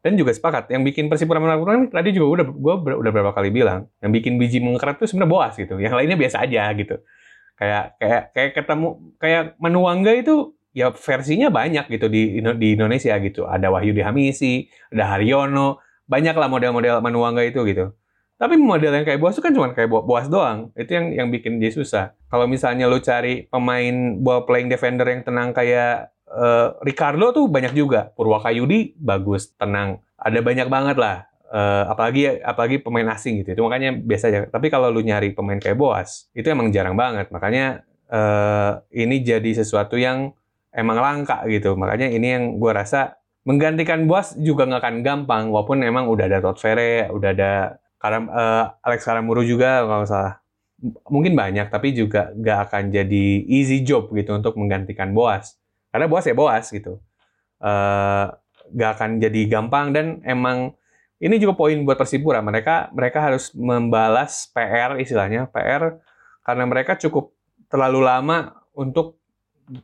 [0.03, 3.87] dan juga sepakat yang bikin Persipura menakutkan tadi juga udah gue udah berapa kali bilang
[4.03, 6.99] yang bikin biji mengkeret itu sebenarnya boas gitu yang lainnya biasa aja gitu.
[7.55, 8.89] Kayak kayak kayak ketemu
[9.23, 13.47] kayak Manuangga itu ya versinya banyak gitu di di Indonesia gitu.
[13.47, 15.79] Ada Wahyu Hamisi ada Haryono
[16.11, 17.95] banyak lah model-model Manuangga itu gitu.
[18.43, 21.29] Tapi model yang kayak boas itu kan cuma kayak Bo- boas doang itu yang yang
[21.31, 22.19] bikin dia susah.
[22.27, 27.73] Kalau misalnya lu cari pemain ball playing defender yang tenang kayak eh, Ricardo tuh banyak
[27.77, 28.11] juga.
[28.17, 30.01] Purwakayudi bagus, tenang.
[30.17, 31.29] Ada banyak banget lah.
[31.53, 33.53] Eh, apalagi apalagi pemain asing gitu.
[33.53, 34.39] Itu makanya biasa aja.
[34.49, 37.29] Tapi kalau lu nyari pemain kayak Boas, itu emang jarang banget.
[37.29, 40.33] Makanya eh, ini jadi sesuatu yang
[40.73, 41.77] emang langka gitu.
[41.77, 45.45] Makanya ini yang gua rasa menggantikan Boas juga nggak akan gampang.
[45.53, 47.53] Walaupun emang udah ada Todd Ferre, udah ada
[48.01, 50.41] Karam, eh, Alex Karamuru juga kalau salah.
[50.83, 55.62] Mungkin banyak, tapi juga nggak akan jadi easy job gitu untuk menggantikan Boas
[55.93, 56.99] karena Boas ya Boas gitu.
[57.61, 58.27] Eh
[58.73, 60.73] gak akan jadi gampang dan emang
[61.23, 62.43] ini juga poin buat Persipura.
[62.43, 65.47] Mereka mereka harus membalas PR istilahnya.
[65.53, 66.03] PR
[66.43, 67.31] karena mereka cukup
[67.71, 69.23] terlalu lama untuk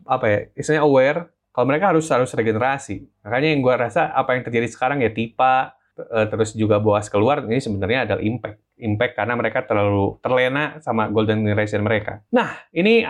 [0.05, 1.21] apa ya istilahnya aware
[1.55, 3.07] kalau mereka harus harus regenerasi.
[3.23, 7.47] Makanya yang gua rasa apa yang terjadi sekarang ya Tipa eh, terus juga Boas keluar
[7.47, 13.03] ini sebenarnya adalah impact impact karena mereka terlalu terlena sama golden generation mereka nah ini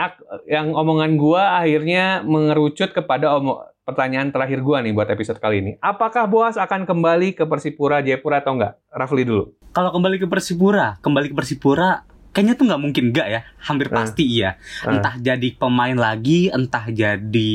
[0.45, 3.39] yang omongan gua akhirnya mengerucut kepada
[3.83, 5.73] pertanyaan terakhir gua nih buat episode kali ini.
[5.81, 8.77] Apakah Boas akan kembali ke Persipura Jayapura atau enggak?
[8.93, 9.57] Rafli dulu.
[9.73, 14.05] Kalau kembali ke Persipura, kembali ke Persipura, kayaknya tuh nggak mungkin nggak ya hampir Ah.
[14.05, 14.93] pasti iya Ah.
[14.93, 17.53] entah jadi pemain lagi entah jadi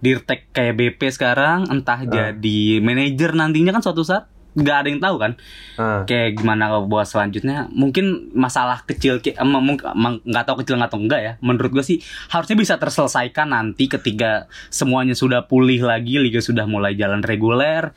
[0.00, 2.08] dirtek kayak BP sekarang entah Ah.
[2.08, 4.26] jadi manajer nantinya kan suatu saat
[4.56, 5.32] nggak ada yang tahu kan.
[5.76, 6.08] Ah.
[6.08, 7.68] kayak gimana buat selanjutnya?
[7.68, 11.32] Mungkin masalah kecil kayak emang mung- emang nggak tahu kecil atau enggak ya.
[11.44, 11.98] Menurut gue sih
[12.32, 17.92] harusnya bisa terselesaikan nanti ketika semuanya sudah pulih lagi liga sudah mulai jalan reguler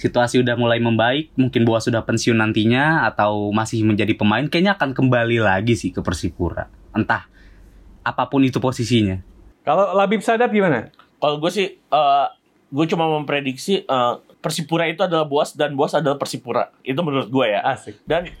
[0.00, 4.96] situasi udah mulai membaik mungkin Boas sudah pensiun nantinya atau masih menjadi pemain kayaknya akan
[4.96, 6.72] kembali lagi sih ke Persipura.
[6.96, 7.28] Entah
[8.00, 9.20] apa pun itu posisinya.
[9.60, 10.88] Kalau Labib Sadat gimana?
[11.20, 12.26] Kalau gue sih, eh
[12.72, 16.72] gue cuma memprediksi eh, Persipura itu adalah Boas dan Boas adalah Persipura.
[16.80, 17.60] Itu menurut gue ya.
[17.64, 18.00] Asik.
[18.08, 18.32] Dan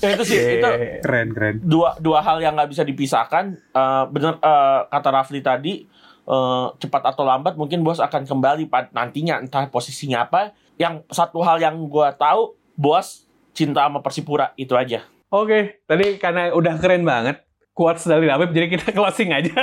[0.00, 1.04] Ya, itu sih itu Yeah.
[1.04, 3.52] keren keren dua dua hal yang nggak bisa dipisahkan.
[3.52, 5.84] Eh bener eh, kata Rafli tadi
[6.24, 10.56] eh, cepat atau lambat mungkin Boas akan kembali nantinya entah posisinya apa.
[10.80, 15.04] Yang satu hal yang gue tahu Boas cinta sama Persipura itu aja.
[15.28, 17.44] Oke, tadi karena udah keren banget
[17.76, 19.52] quotes dari Labib, jadi kita closing aja.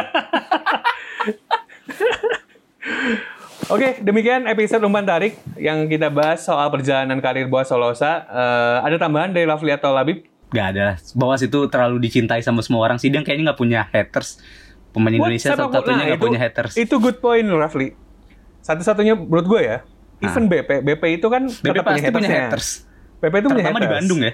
[3.67, 8.23] Oke, demikian episode umpan tarik yang kita bahas soal perjalanan karir Boas Solosa.
[8.23, 10.23] Eh, ada tambahan dari Rafli atau Labib?
[10.49, 10.95] Gak ada.
[11.11, 14.39] Boas itu terlalu dicintai sama semua orang sih dia kayaknya nggak punya haters
[14.95, 15.27] pemain What?
[15.27, 17.91] Indonesia satu-satunya nah, nggak itu- punya haters Itu good point Rafli.
[18.63, 19.77] Satu-satunya menurut gue ya.
[20.17, 22.67] Even BP, BP itu kan BP tetap pasti punya haters
[23.17, 23.97] BP itu punya terutama di haters.
[23.99, 24.33] Bandung ya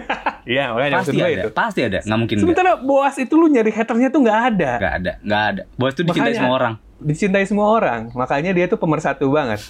[0.54, 1.48] Iya, makanya pasti ada itu.
[1.50, 4.72] pasti ada nggak mungkin Sementara Boas itu lu nyari hatersnya tuh nggak ada.
[4.78, 8.10] nggak ada nggak ada Boas tuh dicintai Makanya- semua orang Dicintai semua orang.
[8.14, 9.60] Makanya dia tuh pemersatu banget.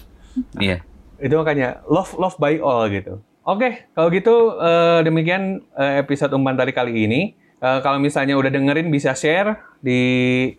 [0.58, 0.82] iya
[1.22, 3.22] Itu makanya love love by all gitu.
[3.44, 7.20] Oke, kalau gitu eh, demikian eh, episode umpan tarik kali ini.
[7.60, 10.00] Eh, kalau misalnya udah dengerin bisa share di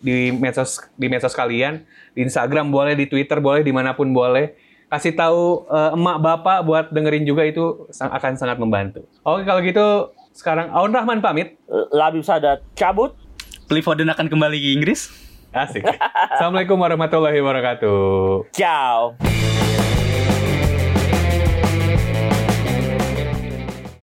[0.05, 1.81] di medsos di medsos kalian,
[2.13, 4.53] di Instagram boleh, di Twitter boleh, di mana pun boleh.
[4.85, 9.01] Kasih tahu eh, emak bapak buat dengerin juga itu sang- akan sangat membantu.
[9.25, 11.57] Oke, kalau gitu sekarang Aun Rahman pamit.
[11.89, 13.17] Labib Sadat cabut.
[13.65, 15.09] Foden akan kembali ke Inggris
[15.55, 15.87] Asik.
[16.35, 18.51] Assalamualaikum warahmatullahi wabarakatuh.
[18.51, 19.15] Ciao.